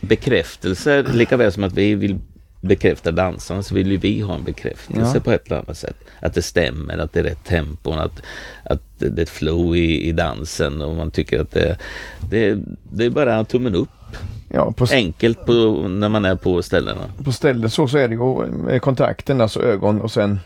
[0.00, 2.18] bekräftelser, lika väl som att vi vill
[2.60, 5.20] bekräfta dansarna så vill ju vi ha en bekräftelse Ja.
[5.20, 5.96] på ett eller annat sätt.
[6.20, 8.22] Att det stämmer, att det är rätt tempo, att,
[8.64, 11.78] att det är ett flow i, i dansen och man tycker att det,
[12.30, 12.58] det,
[12.92, 13.88] det är bara tummen upp.
[14.48, 15.52] Ja, på, Enkelt på,
[15.88, 17.00] när man är på ställena.
[17.24, 20.38] på stället så, så är det ju med kontakten, alltså ögon och sen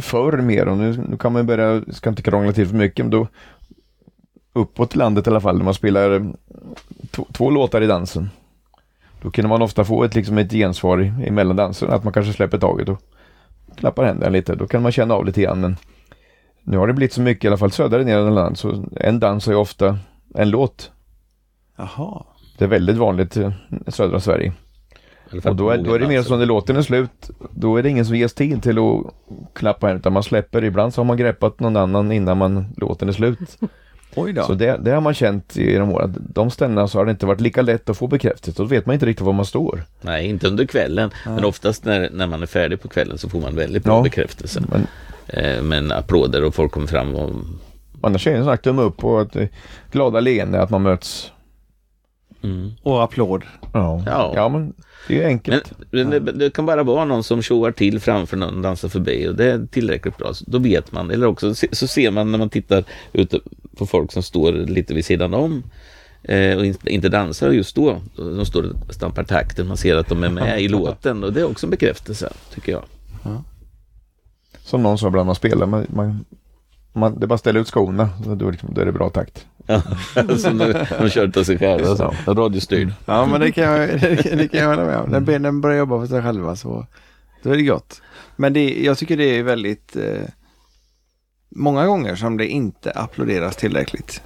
[0.00, 3.10] förr mer och nu, nu kan man börja, ska inte krångla till för mycket, men
[3.10, 3.28] då
[4.52, 6.32] uppåt landet i alla fall, när man spelar
[7.32, 8.30] två låtar i dansen.
[9.22, 12.32] Då kunde man ofta få ett, liksom ett gensvar i, i mellandansen, att man kanske
[12.32, 13.02] släpper taget och
[13.76, 14.54] klappar händerna lite.
[14.54, 15.76] Då kan man känna av lite grann, men
[16.62, 19.20] nu har det blivit så mycket, i alla fall södra delen av landet, så en
[19.20, 19.98] dans är ofta
[20.34, 20.92] en låt.
[21.76, 22.24] jaha.
[22.58, 23.52] Det är väldigt vanligt i
[23.86, 24.52] södra Sverige.
[25.44, 27.30] Och då är, då är det mer som när låten är slut.
[27.50, 29.14] Då är det ingen som ges tid till att
[29.54, 30.64] klappa här utan man släpper.
[30.64, 33.58] Ibland så har man greppat någon annan innan man, låten är slut.
[34.46, 36.14] Så det, det har man känt genom åren.
[36.34, 38.62] De ställena så har det inte varit lika lätt att få bekräftelse.
[38.62, 39.82] Då vet man inte riktigt var man står.
[40.00, 41.10] Nej, inte under kvällen.
[41.26, 44.02] Men oftast när, när man är färdig på kvällen så får man väldigt bra Ja.
[44.02, 44.62] bekräftelse.
[44.70, 44.86] Men
[45.30, 47.30] Eh, men applåder och folk kommer fram och
[48.00, 49.46] annars är det en sån här tumme upp och ett eh,
[49.92, 51.32] glada leende att man möts.
[52.42, 52.72] Mm.
[52.82, 53.42] Och applåd.
[53.72, 54.32] Ja, Ja.
[54.34, 54.72] ja men
[55.08, 55.72] det är ju Men, enkelt.
[55.90, 59.28] men det, det kan bara vara någon som tjoar till framför någon och dansar förbi
[59.28, 60.34] och det är tillräckligt bra.
[60.34, 61.10] Så Då vet man.
[61.10, 63.34] Eller också så ser man när man tittar ut
[63.76, 65.62] på folk som står lite vid sidan om
[66.22, 68.00] eh, och inte, inte dansar just då.
[68.16, 69.68] De står och stampar takten.
[69.68, 72.72] Man ser att de är med i låten och det är också en bekräftelse tycker
[72.72, 72.82] jag.
[74.64, 75.66] Som någon sa ibland man spelar.
[75.66, 76.24] Man, man,
[76.92, 78.08] man, det är bara ställa ut skorna.
[78.24, 79.46] Då, då, är det- då är det bra takt.
[79.66, 79.82] Ja,
[80.38, 81.96] som de, de kör av sig själva.
[81.96, 82.14] Så.
[82.34, 82.92] Radiostyrd.
[83.06, 85.10] Ja men det kan jag, det kan, det kan jag hålla med om.
[85.10, 86.86] När benen börjar jobba för sig själva så
[87.42, 88.02] då är det gott.
[88.36, 90.22] Men det, jag tycker det är väldigt eh,
[91.56, 94.22] många gånger som det inte applåderas tillräckligt.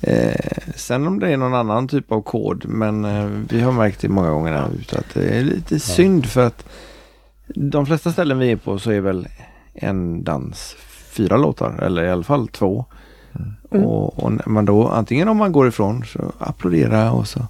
[0.00, 0.34] Eh,
[0.76, 4.08] sen om det är någon annan typ av kod men eh, vi har märkt det
[4.08, 6.64] många gånger här ute att det är lite synd för att
[7.46, 9.28] de flesta ställen vi är på så är väl
[9.74, 10.76] en dans
[11.12, 12.84] fyra låtar eller i alla fall två.
[13.70, 13.86] Mm.
[13.86, 17.40] Och, och när man då antingen om man går ifrån så applådera och så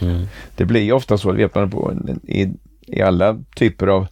[0.00, 0.26] Mm.
[0.56, 1.92] Det blir ju ofta så, det vet man på,
[2.22, 2.48] i,
[2.86, 4.06] i alla typer av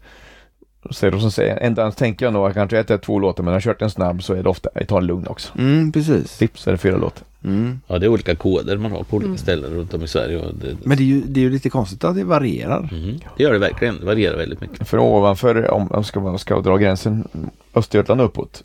[0.90, 3.18] så är det som säger, en dans tänker jag nog att kanske ett är två
[3.18, 5.58] låtar men har kört en snabb så är det ofta, tar en lugn också.
[5.58, 6.42] Mm, precis.
[6.42, 7.22] Vips så är det fyra låtar.
[7.44, 7.80] Mm.
[7.86, 9.38] Ja, det är olika koder man har på olika Mm.
[9.38, 10.36] ställen runt om i Sverige.
[10.38, 12.88] Och det, Men det är, ju, det är ju lite konstigt att det varierar.
[12.92, 14.00] mm, det gör det verkligen.
[14.00, 14.88] Det varierar väldigt mycket.
[14.88, 17.28] För ovanför, om man ska, man ska dra gränsen,
[17.74, 18.64] Östergötland uppåt,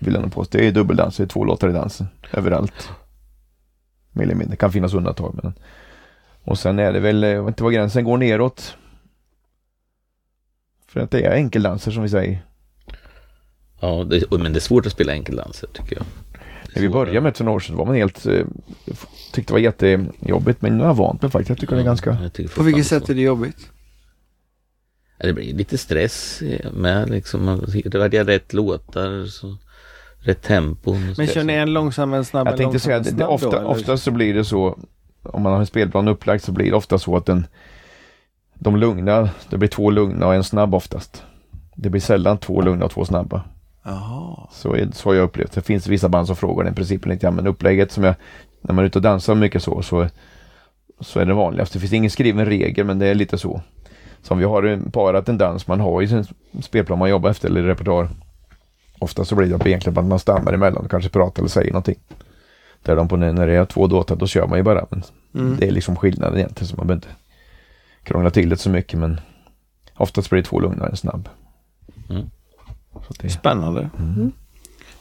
[0.00, 2.88] vill jag nog påstå, det är dubbeldans, det är två låtar i dansen, överallt.
[4.12, 5.52] Mer eller mindre, det kan finnas undantag men
[6.44, 8.76] Och sen är det väl, jag vet inte var gränsen går neråt.
[10.88, 12.44] För att det är enkeldanser som vi säger.
[13.80, 16.04] Ja, det, men det är svårt att spela enkeldanser tycker jag.
[16.32, 18.46] Det är När vi började med för några år sedan var man helt, eh,
[19.32, 21.48] tyckte det var jättejobbigt men nu har jag vant mig faktiskt.
[21.48, 23.70] Jag tycker det är ganska, Jag På vilket sätt är det jobbigt?
[25.18, 26.42] Ja, Det blir lite stress
[26.72, 27.44] med liksom.
[27.44, 29.56] Man- Det var rätt låtar, så,
[30.26, 30.94] rätt tempo.
[31.16, 34.10] Men kör ni en långsam, en snabb, jag tänkte säga att ofta, då, oftast så
[34.10, 34.78] blir det så,
[35.22, 37.46] om man har en spelplan upplagd så blir det ofta så att den,
[38.54, 41.22] de lugna, det blir två lugna och en snabb oftast.
[41.74, 43.42] Det blir sällan två lugna och två snabba.
[43.84, 44.48] Jaha.
[44.52, 45.52] Så, är, så har jag upplevt.
[45.52, 48.14] Det finns vissa band som frågar den principen lite grann, men upplägget som jag,
[48.60, 50.08] när man är ute och dansar mycket så, så,
[51.00, 51.72] så är det vanligast.
[51.72, 53.60] Det finns ingen skriven regel, men det är lite så.
[54.22, 56.24] Som vi har parat en dans, man har ju sin
[56.60, 58.08] spelplan man jobbar efter eller repertoar.
[58.98, 61.98] Ofta så blir det egentligen att man stannar emellan och kanske pratar eller säger någonting.
[62.82, 64.86] Där de på, när det är två låtar, då kör man ju bara.
[64.90, 65.02] Men
[65.36, 65.56] Mm.
[65.56, 67.16] Det är liksom skillnaden egentligen, så man behöver inte
[68.02, 68.98] krångla till det så mycket.
[68.98, 69.20] Men
[69.96, 71.28] Oftast blir det två lugna och en snabb.
[72.10, 72.30] Mm.
[73.20, 73.90] Det, Spännande.
[73.98, 74.32] Mm.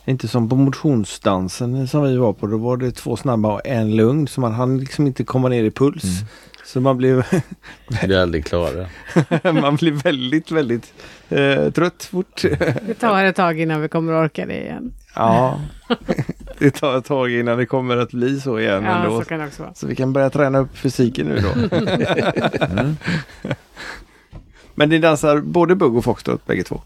[0.06, 2.48] Inte som på motionsdansen som vi var på.
[2.48, 4.28] Då var det två snabba och en lugn.
[4.28, 6.04] Så man hann liksom inte komma ner i puls.
[6.04, 6.28] Mm.
[6.66, 8.86] Så man Vi är aldrig klara.
[9.62, 10.94] man blev väldigt, väldigt
[11.30, 12.42] eh, trött fort.
[12.88, 14.94] Det tar ett tag innan vi kommer att orka det igen.
[15.16, 15.60] ja,
[16.60, 18.84] det tar ett tag innan det kommer att bli så igen.
[18.84, 19.20] Ja, ändå.
[19.20, 19.74] så kan det också vara.
[19.74, 21.78] Så vi kan börja träna upp fysiken nu då.
[22.66, 22.98] mm.
[24.76, 26.82] Men ni dansar både bugg och foxtrot bägge två?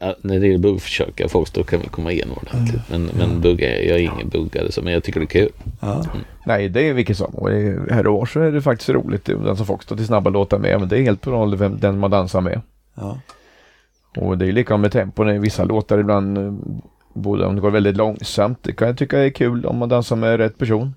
[0.00, 2.80] Ja, när det gäller buggförsök, folk då kan väl komma igenom ordentligt.
[2.90, 5.52] Men, men bugg är, jag är ingen buggare så, men jag tycker det är kul.
[5.80, 6.04] Ja.
[6.46, 7.34] Nej, det är vilket som.
[7.34, 7.50] Och
[7.90, 10.80] här och var så är det faktiskt roligt att dansa foxtrot i snabba låtar med.
[10.80, 12.60] Men det är helt roll vem den man dansar med.
[12.94, 13.20] Ja.
[14.16, 16.38] Och det är likadant med tempon i vissa låtar ibland.
[16.38, 16.52] eh,
[17.14, 18.58] Både om det går väldigt långsamt.
[18.62, 20.94] Det kan jag tycka är kul om man dansar med rätt person.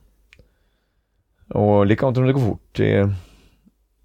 [1.49, 2.69] Och likadant om det går fort.
[2.71, 3.09] Det,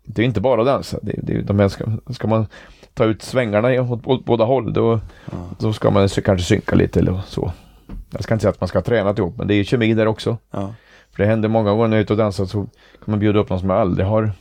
[0.05, 0.99] det är inte bara att dansa.
[1.03, 2.47] Det, det, de här ska, ska man
[2.97, 5.33] ta ut svängarna i- åt, åt båda håll då, Ja.
[5.59, 7.53] då ska man kanske synka lite eller så.
[8.11, 10.07] Jag ska inte säga att man ska ha tränat ihop men det är kemi där
[10.07, 10.39] också.
[10.51, 10.75] Ja.
[11.11, 12.71] För det händer många gånger när jag är ute och dansar så kan
[13.05, 14.33] man bjuda upp någon som jag aldrig har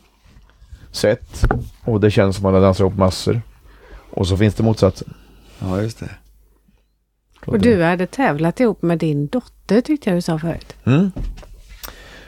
[0.91, 1.45] sett.
[1.83, 3.41] Och det känns som man har dansat ihop massor.
[4.09, 5.13] Och så finns det motsatsen.
[5.59, 6.09] ja, just det.
[7.45, 10.75] Och du hade tävlat ihop med din dotter tyckte jag du sa förut.
[10.85, 11.11] Mm.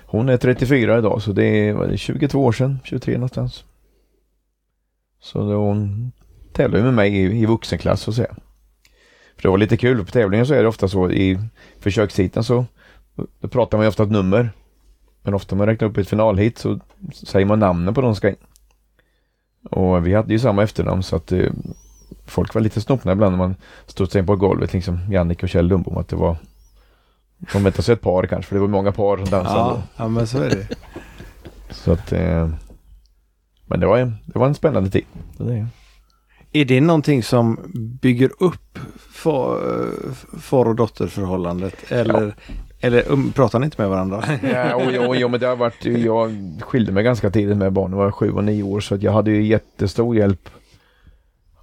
[0.06, 3.64] Hon är 34 idag så det är, vad är det, 22 år sedan, 23 någonstans.
[5.20, 6.12] Så då hon
[6.58, 8.36] tävlar ju med mig i, i vuxenklass så att säga.
[9.36, 11.39] För det var lite kul, på tävlingen så är det ofta så i
[11.80, 12.66] försökshiten så
[13.39, 14.49] då pratar man ju ofta ett nummer.
[15.24, 16.80] Men ofta när man räknar upp ett finalhit så
[17.14, 18.36] säger man namnen på de som ska in.
[19.72, 21.51] Och vi hade ju samma efternamn så att eh,
[22.26, 23.55] folk var lite snopna ibland när man
[23.86, 26.36] studsade in på golvet liksom Jannik och Kjell Lundbom att det var
[27.53, 29.82] de vet alltså ett par kanske, för det var många par som dansade Ja, då.
[30.03, 30.68] ja, men så är det.
[31.70, 32.49] Så att, eh,
[33.66, 35.05] men det var, en, det var en spännande tid.
[35.38, 35.68] Det, Är
[36.66, 37.60] det någonting som
[38.02, 38.80] bygger upp
[39.12, 39.62] far,
[40.39, 41.91] far och dotterförhållandet?
[41.91, 42.36] Eller,
[42.80, 44.24] eller um, pratar ni inte med varandra?
[44.54, 46.32] ja, och, och, och, men det har varit, jag
[46.62, 49.12] skilde mig ganska tidigt med barn, jag var sju och nio år så att jag
[49.12, 50.50] hade ju jättestor hjälp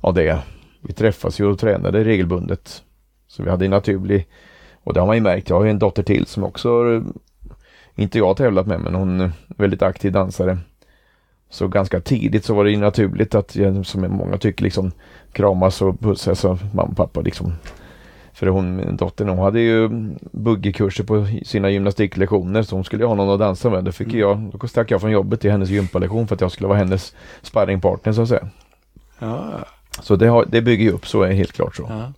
[0.00, 0.38] av det.
[0.80, 2.82] Vi träffas ju och tränade regelbundet.
[3.28, 4.28] Så vi hade en naturlig,
[4.84, 7.02] och det har man ju märkt, jag har ju en dotter till som också,
[7.94, 10.58] inte jag har tävlat med men hon är väldigt aktiv dansare.
[11.54, 14.92] Så ganska tidigt så var det ju naturligt att, jag, som många tycker, liksom
[15.32, 17.52] kramas och pussas av mamma och pappa liksom.
[18.32, 19.88] För hon, min dotter, hon hade ju
[20.32, 23.84] buggekurser på sina gymnastiklektioner så hon skulle ju ha någon att dansa med.
[23.84, 24.18] Då fick Mm.
[24.20, 27.14] jag, då stack jag från jobbet till hennes gympalektion för att jag skulle vara hennes
[27.42, 28.48] sparringpartner så att säga.
[29.18, 29.64] Ja,
[30.02, 31.86] Så det, har, det bygger ju upp, så är det helt klart så.
[31.88, 32.12] ja.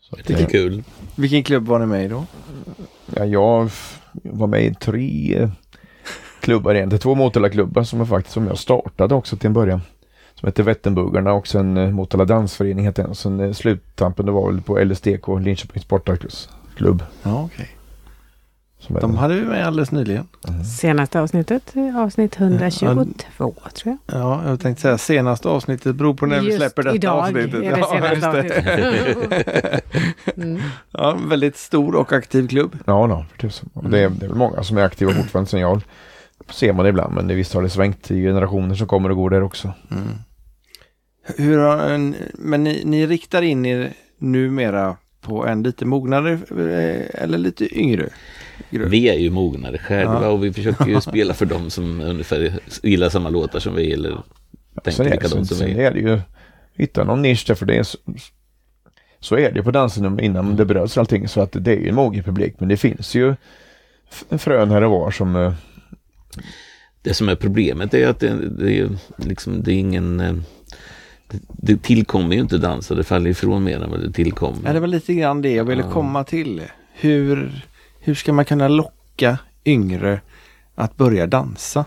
[0.00, 0.82] så det är kul.
[1.16, 2.24] Vilken klubb var ni med i då?
[3.16, 3.70] ja, jag
[4.12, 5.48] var med i tre
[6.40, 7.00] klubbar egentligen.
[7.00, 9.80] Två Motala-klubbar som jag faktiskt som jag startade också till en början.
[10.34, 13.14] Som hette Vätternbuggarna och sen eh, Motala Dansförening hette den.
[13.14, 17.02] Sen eh, sluttampen det var väl på LSDK, Linköpings Sportarklubb.
[17.22, 17.48] Ja,
[18.88, 20.28] är De hade vi med alldeles nyligen.
[20.80, 24.20] Senaste avsnittet, eh, avsnitt 122 tror jag.
[24.20, 27.54] Ja, jag tänkte säga senaste avsnittet beror på när vi Just släpper detta idag avsnittet.
[27.54, 29.80] är det ja, senaste just det.
[30.36, 30.60] Mm.
[30.90, 32.78] ja, väldigt stor och aktiv klubb.
[32.84, 35.82] Ja, no, för det, är, det är väl många som är aktiva fortfarande sen jag
[36.50, 39.16] ser man det ibland men det, visst har det svängt i generationer som kommer och
[39.16, 39.72] går där också.
[41.36, 47.22] Hur har en, men ni, ni riktar in er numera på en lite mognare eh,
[47.22, 48.08] eller lite yngre
[48.70, 48.88] grupp?
[48.88, 50.28] Vi är ju mognare själva Ja.
[50.28, 54.10] och vi försöker ju spela för dem som ungefär gillar samma låtar som vi eller
[54.10, 54.22] Sen
[54.82, 55.82] tänker är, sen, likadant som sen vi.
[55.84, 56.20] är det ju
[56.74, 57.98] hitta någon nisch där för det är så,
[59.20, 61.94] så är det på dansen innan det bröts allting så att det är ju en
[61.94, 63.34] mogen publik men det finns ju
[64.38, 65.52] frön här och var som eh,
[67.02, 70.20] Det som är problemet är att det, det, är, liksom, det är ingen...
[70.20, 70.34] eh,
[71.52, 74.58] Det, tillkommer ju inte dansa, det faller ifrån mer än vad det tillkommer.
[74.64, 75.90] Ja, det var lite grann det jag ville Ja.
[75.90, 76.62] komma till.
[76.92, 77.64] Hur,
[78.00, 80.20] hur ska man kunna locka yngre
[80.74, 81.84] att börja dansa?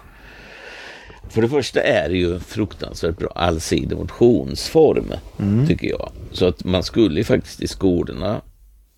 [1.29, 5.67] För det första är det ju en fruktansvärt bra allsidig motionsform, Mm.
[5.67, 6.09] tycker jag.
[6.31, 8.41] Så att man skulle faktiskt i skolorna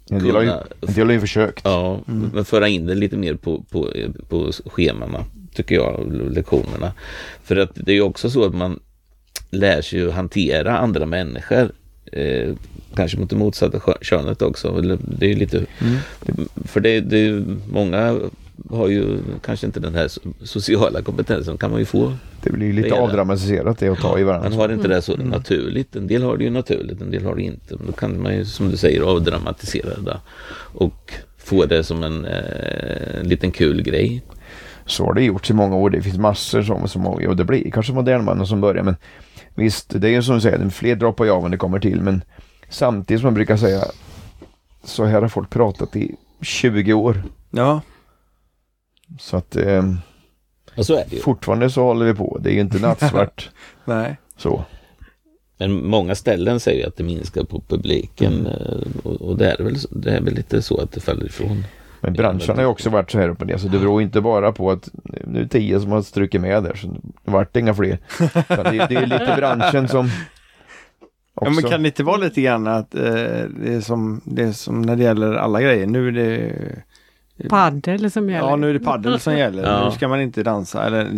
[0.10, 1.62] en del har ju, kunna en del har ju försökt.
[1.64, 3.92] Ja, men föra in det lite mer på, på,
[4.30, 6.94] på schemana, tycker jag, lektionerna.
[7.44, 8.80] För att det är ju också så att man
[9.50, 11.72] lär sig ju hantera andra människor.
[12.12, 12.54] Eh,
[12.96, 14.82] kanske mot det motsatta kö- könet också.
[14.98, 15.66] Det är ju lite,
[16.66, 18.20] för det, det är ju, många
[18.70, 22.14] har ju kanske inte den här so- sociala kompetensen, kan man ju få.
[22.44, 22.96] Det blir ju lite det.
[22.96, 24.58] avdramatiserat det att ta i Man varandra.
[24.58, 25.96] har inte det så naturligt.
[25.96, 27.76] En del har det ju naturligt, en del har det inte.
[27.88, 30.20] Då kan man ju, som du säger, avdramatisera det
[30.74, 34.24] och få det som en, eh, en liten kul grej.
[34.86, 35.90] Så har det gjorts i många år.
[35.90, 38.96] Det finns massor som, som och det blir kanske modernmannen som börjar men
[39.56, 42.02] visst, det är ju som du säger, fler droppar ju av när det kommer till
[42.02, 42.22] men
[42.70, 43.84] samtidigt som man brukar säga
[44.84, 47.24] så här har folk pratat i 20 år.
[47.52, 47.82] Ja.
[49.20, 49.84] Så att eh,
[50.78, 51.22] Och så är det ju.
[51.22, 52.38] fortfarande så håller vi på.
[52.42, 53.50] Det är ju inte nattsvart
[53.86, 54.18] Nej.
[54.38, 54.66] så.
[55.58, 58.46] Men många ställen säger att det minskar på publiken Mm.
[58.46, 61.64] eh, och, och det, är väl, det är väl lite så att det faller ifrån.
[62.02, 64.52] Men branschen har ju också varit så här uppe ner så det beror inte bara
[64.52, 64.90] på att
[65.28, 67.98] nu är tio som har strukit med där så det vart inga fler.
[68.48, 70.10] Det, det är lite branschen som
[71.42, 71.62] Ja, också.
[71.62, 74.82] men kan det inte vara lite grann att eh, det, är som, det är som
[74.82, 75.88] när det gäller alla grejer.
[75.88, 76.52] Nu är det
[77.50, 78.48] Paddel som gäller.
[78.50, 79.64] Ja, nu är det paddel som gäller.
[79.64, 79.86] Ja.
[79.90, 80.84] Nu ska man inte dansa.
[80.86, 81.10] Eller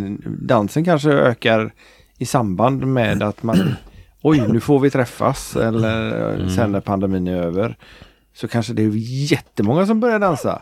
[0.42, 1.74] dansen kanske ökar
[2.18, 3.76] i samband med att man
[4.22, 5.56] Oj, nu får vi träffas.
[5.56, 6.50] Eller Mm.
[6.50, 7.78] sen när pandemin är över.
[8.34, 8.92] Så kanske det är
[9.32, 10.62] jättemånga som börjar dansa.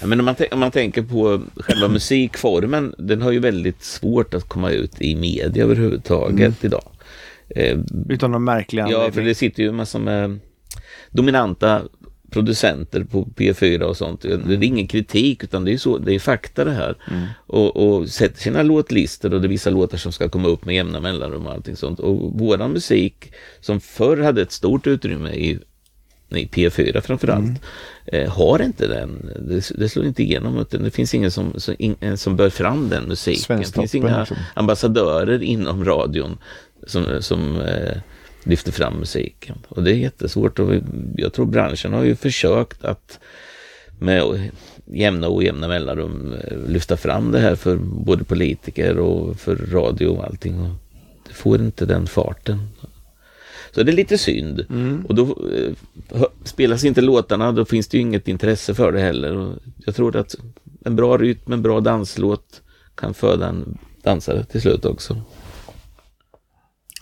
[0.00, 4.34] Ja, men om man, om man tänker på själva musikformen, den har ju väldigt svårt
[4.34, 6.54] att komma ut i media överhuvudtaget Mm.
[6.60, 6.84] idag.
[7.48, 10.38] Eh, Utan någon märklig Ja, för det sitter ju massor med
[11.10, 11.82] dominanta
[12.30, 14.22] producenter på P4 och sånt.
[14.22, 16.96] Det är ingen kritik utan det är, så, det är fakta det här.
[17.46, 20.74] Och, och sätter sina låtlistor och det är vissa låtar som ska komma upp med
[20.74, 22.00] jämna mellanrum och allting sånt.
[22.00, 25.58] Och våran musik som förr hade ett stort utrymme i,
[26.28, 27.60] i P4 framförallt
[28.06, 29.30] eh, har inte den.
[29.40, 32.88] Det, det slår inte igenom utan det finns ingen som, som, in, som bör fram
[32.88, 33.58] den musiken.
[33.58, 34.36] Det finns inga liksom.
[34.54, 36.38] ambassadörer inom radion
[36.86, 37.96] som, som eh,
[38.48, 39.56] lyfter fram musiken.
[39.68, 40.74] Och det är jättesvårt och
[41.16, 43.18] jag tror branschen har ju försökt att
[43.98, 44.50] med
[44.84, 50.06] jämna och ojämna mellanrum eh, lyfta fram det här för både politiker och för radio
[50.06, 50.60] och allting.
[50.60, 50.70] Och
[51.28, 52.68] det får inte den farten.
[53.74, 54.66] Så det är lite synd.
[55.08, 59.36] Och då eh, spelas inte låtarna, då finns det ju inget intresse för det heller.
[59.36, 59.54] Och
[59.86, 60.34] jag tror att
[60.84, 62.62] en bra rytm, en bra danslåt
[62.94, 65.22] kan föda en dansare till slut också.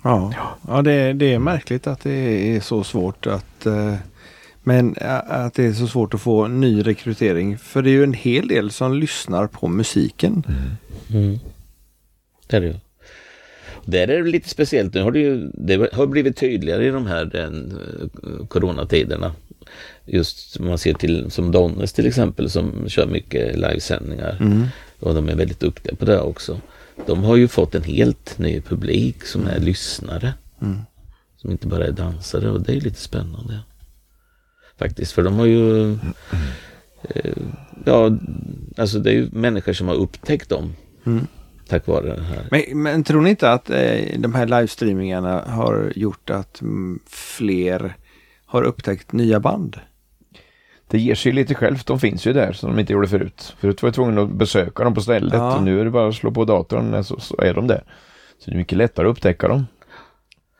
[0.06, 0.34] Ja,
[0.68, 3.94] ja det, det är märkligt att det är så svårt att eh,
[4.62, 4.94] men
[5.28, 7.58] att det är så svårt att få ny rekrytering.
[7.58, 10.42] För det är ju en hel del som lyssnar på musiken.
[11.10, 11.38] Mm.
[12.46, 12.74] Det är det ju.
[13.84, 14.94] Där är det lite speciellt.
[14.94, 17.78] Nu har det ju det har blivit tydligare i de här den,
[18.22, 19.32] eh, coronatiderna.
[20.04, 24.38] Just om man ser till som Donnes till exempel som kör mycket livesändningar.
[25.00, 26.60] Och de är väldigt duktiga på det också.
[27.06, 30.34] De har ju fått en helt ny publik som är lyssnare.
[31.36, 33.60] Som inte bara är dansare och det är lite spännande.
[34.78, 35.92] Faktiskt, för de har ju
[37.02, 37.36] eh,
[37.84, 38.10] Ja,
[38.76, 40.72] alltså det är ju människor som har upptäckt dem.
[41.68, 42.48] Tack vare den här.
[42.50, 47.96] Men, men tror ni inte att eh, de här livestreamingarna har gjort att mm, fler
[48.46, 49.80] har upptäckt nya band?
[50.88, 51.86] Det ger sig lite självt.
[51.86, 53.56] De finns ju där som de inte gjorde förut.
[53.58, 55.56] Förut var jag tvungen att besöka dem på stället Ja.
[55.56, 57.84] och nu är det bara att slå på datorn så, så är de där.
[58.38, 59.66] Så det är mycket lättare att upptäcka dem.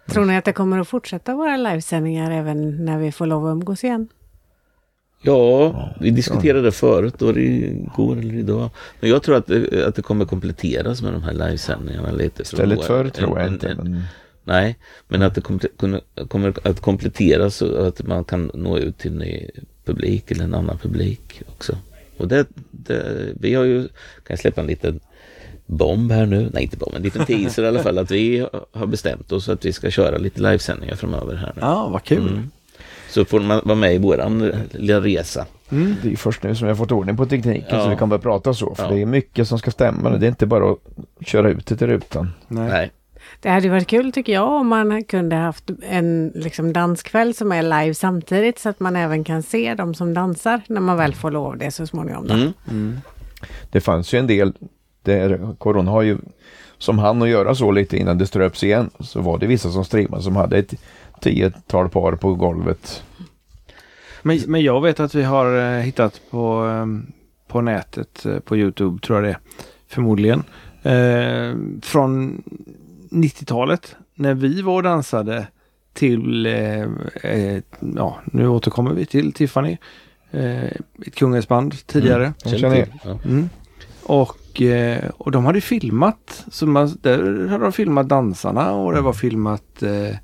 [0.08, 3.50] Tror ni att det kommer att fortsätta våra livesändningar även när vi får lov att
[3.52, 4.08] umgås igen?
[5.22, 8.70] Ja, vi diskuterade det förut, då det igår eller idag.
[9.00, 12.42] Men jag tror att det, att det kommer kompletteras med de här livesändningarna lite.
[12.42, 13.68] Istället för tror jag en- inte.
[13.68, 14.02] en- Men
[14.46, 14.76] Nej,
[15.08, 15.40] men att det
[16.28, 19.50] kommer, att kompletteras så att man kan nå ut till en ny
[19.84, 21.78] publik eller en annan publik också.
[22.18, 23.02] Och det, det,
[23.40, 23.88] vi har ju, kan
[24.28, 25.00] jag släppa en liten
[25.66, 26.50] bomb här nu?
[26.52, 27.98] Nej, inte bomb, en liten teaser i alla fall.
[27.98, 31.60] Att vi har bestämt oss att vi ska köra lite livesändningar framöver här nu.
[31.60, 32.28] Ja, vad kul.
[32.28, 32.50] Mm.
[33.10, 35.46] Så får man vara med i våran lilla resa.
[36.02, 37.84] det är först nu som jag har fått ordning på tekniken Ja.
[37.84, 38.74] så vi kan börja prata så.
[38.74, 38.90] För Ja.
[38.90, 40.10] det är mycket som ska stämma.
[40.10, 40.78] Det är inte bara att
[41.26, 42.30] köra ut det till rutan.
[42.48, 42.68] Nej.
[42.68, 42.90] Nej.
[43.40, 47.62] Det hade varit kul tycker jag om man kunde haft en liksom, danskväll som är
[47.62, 51.30] live samtidigt så att man även kan se de som dansar när man väl får
[51.30, 52.26] lov det så småningom.
[52.26, 52.34] Då.
[52.34, 52.98] Mm.
[53.70, 54.52] Det fanns ju en del
[55.02, 56.18] där Corona har ju
[56.78, 58.90] som han att göra så lite innan det ströps igen.
[59.00, 60.74] Så var det vissa som streamade som hade ett
[61.20, 63.02] tiotal par på golvet.
[64.22, 66.86] Men, men jag vet att vi har eh, hittat på, eh,
[67.48, 69.38] på nätet, eh, på Youtube tror jag det är,
[69.88, 70.42] förmodligen.
[70.82, 72.42] Eh, från
[73.10, 75.46] 90-talet när vi var och dansade
[75.92, 76.82] till, eh,
[77.22, 77.62] eh,
[77.96, 79.76] ja nu återkommer vi till Tiffany.
[80.30, 80.64] Eh,
[81.06, 82.32] ett Kungälvsband tidigare.
[82.44, 82.88] Jag känner.
[83.04, 83.18] Ja.
[83.24, 83.48] Mm.
[84.02, 86.44] Och, eh, och de hade filmat.
[86.50, 90.16] Så man, där hade de filmat dansarna och det var filmat eh,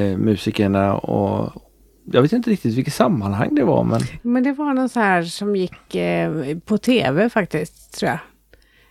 [0.00, 1.62] eh, musikerna och
[2.04, 5.22] jag vet inte riktigt vilket sammanhang det var men Men det var någon så här
[5.22, 8.18] som gick eh, på tv faktiskt tror jag.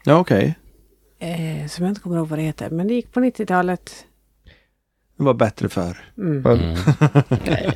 [0.04, 0.56] ja okej.
[1.22, 2.70] Eh, som jag inte kommer ihåg vad det heter.
[2.70, 4.06] Men det gick på 90-talet.
[5.18, 5.98] Det var bättre för.
[6.18, 6.46] Mm.
[6.46, 6.76] Mm.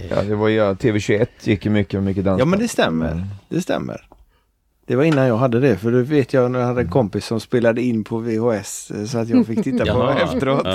[0.10, 2.40] Ja, det var ju ja, TV21 gick ju mycket, mycket dans.
[2.40, 3.28] Ja men det stämmer.
[3.50, 4.08] Det stämmer.
[4.86, 7.26] Det var innan jag hade det för då vet jag när jag hade en kompis
[7.26, 10.68] som spelade in på VHS eh, så att jag fick titta på efteråt.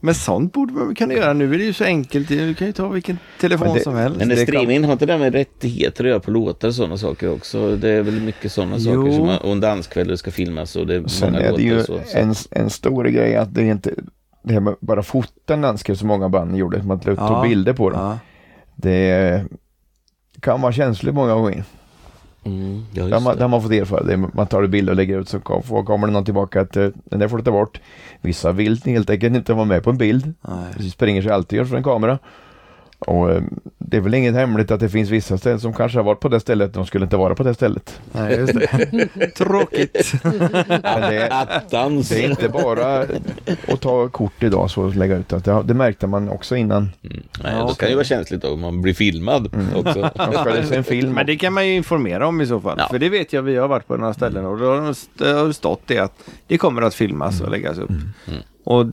[0.00, 1.32] Men sånt borde man kunna göra.
[1.32, 2.28] Nu är det ju så enkelt.
[2.28, 4.18] Du kan ju ta vilken telefon det- som helst.
[4.18, 7.32] Men Det streaming har inte det med rättigheter att göra på låtar och sådana saker
[7.32, 7.76] också?
[7.76, 8.84] Det är väl mycket sådana Jo.
[9.02, 11.62] saker som man, och en danskväll ska filmas och det är Sen många är det
[11.62, 12.00] ju så.
[12.06, 12.18] så.
[12.18, 13.90] en, en stor grej att det är inte
[14.44, 17.42] det här med bara fota en landskap som många band gjorde, man tog Ja.
[17.48, 18.00] bilder på dem.
[18.00, 18.18] Ja.
[18.76, 19.44] Det
[20.40, 21.64] kan vara känsligt många gånger.
[22.44, 24.02] Mm, ja, Det har just man, man fått erfara.
[24.04, 26.88] Det man tar en bild och lägger ut så kommer det någon tillbaka att eh,
[27.04, 27.80] den där får du ta bort.
[28.20, 30.34] Vissa vill helt enkelt inte vara med på en bild.
[30.40, 30.74] Nej.
[30.76, 32.18] Det springer sig alltid för en kamera.
[32.98, 33.42] Och eh,
[33.78, 36.28] det är väl inget hemligt att det finns vissa ställen som kanske har varit på
[36.28, 38.00] det stället, de skulle inte vara på det stället.
[38.12, 39.28] Nej, just det.
[39.36, 40.12] Tråkigt.
[40.68, 42.08] Men det, Attans!
[42.08, 43.06] det är inte bara
[43.68, 45.62] att ta kort idag så och lägga ut det.
[45.64, 46.78] Det, märkte man också innan.
[46.78, 46.92] Mm.
[47.02, 47.74] Nej, Ja, det okej.
[47.76, 50.00] kan ju vara känsligt om man blir filmad också.
[50.14, 51.12] De spelade sig en film.
[51.12, 52.76] Men det kan man ju informera om i så fall.
[52.78, 52.88] Ja.
[52.88, 55.82] För det vet jag, vi har varit på några ställen och då har det stått
[55.86, 56.12] det att
[56.46, 57.90] det kommer att filmas och läggas upp.
[57.90, 58.42] Mm.
[58.68, 58.86] Och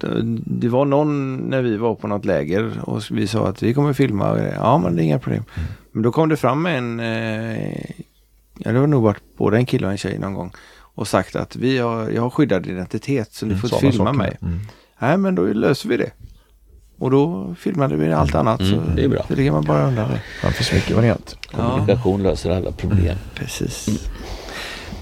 [0.45, 3.93] det var någon när vi var på något läger och vi sa att vi kommer
[3.93, 4.39] filma.
[4.55, 5.43] Ja men det är inga problem.
[5.91, 7.85] Men då kom det fram en, eh,
[8.57, 10.51] ja det var nog varit både en kille och en tjej någon gång.
[10.79, 14.17] Och sagt att vi har, jag har skyddad identitet så ni får inte filma saker.
[14.17, 14.37] mig.
[14.41, 14.59] Mm.
[14.99, 16.11] Nej men då löser vi det.
[16.99, 18.59] Och då filmade vi allt annat.
[18.59, 19.25] Mm, så det är bra.
[19.27, 20.07] Det kan man bara undra.
[20.07, 20.21] Det.
[20.41, 21.37] Det finns mycket variant.
[21.51, 23.17] Kommunikation löser alla problem.
[23.33, 24.09] Precis.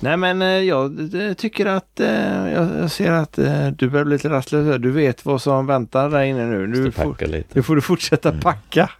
[0.04, 3.40] Nej men eh, jag eh, tycker att eh, jag, ser att
[3.78, 4.78] du börjar bli lite rastlös.
[4.82, 6.68] Du vet vad som väntar där inne nu.
[6.68, 7.16] Nu får,
[7.56, 8.90] nu får du fortsätta packa.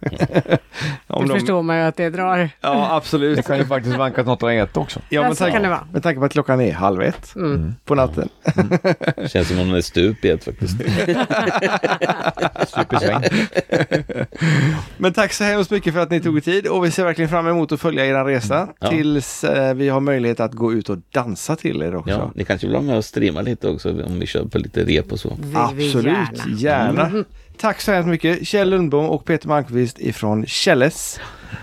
[1.06, 2.50] Om Det de- förstår man ju att det drar.
[2.60, 3.36] Ja absolut.
[3.36, 5.00] Det kan ju faktiskt vankas något att äta också.
[5.08, 5.86] Ja, Ja, med, så kan det vara.
[5.92, 7.74] med tanke på att klockan är halv ett Mm.
[7.84, 8.28] på natten.
[9.26, 10.76] Känns som om den är stup i ett faktiskt.
[12.68, 13.22] Stup i sväng.
[14.96, 17.46] Men tack så hemskt mycket för att ni tog tid och vi ser verkligen fram
[17.46, 18.88] emot att följa er resa Ja.
[18.90, 19.44] tills
[19.74, 22.10] vi har möjlighet att gå ut och dansa till er också.
[22.10, 24.84] Ja, ni kanske vill ha med och streama lite också om vi kör på lite
[24.84, 25.36] rep och så.
[25.40, 26.06] Vi Absolut,
[26.46, 26.56] gärna.
[26.56, 27.24] gärna.
[27.58, 31.20] Tack så hemskt mycket Kjell Lundbom och Peter Malmqvist ifrån Källes.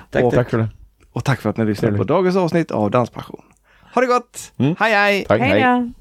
[0.09, 0.67] Tack, och, Tack för det.
[1.11, 3.41] och tack för att ni lyssnade på dagens avsnitt av Danspassion.
[3.93, 4.51] Ha det gott!
[4.57, 4.75] Mm.
[4.79, 5.25] Hej hej!
[5.27, 5.91] Tack, Hej då!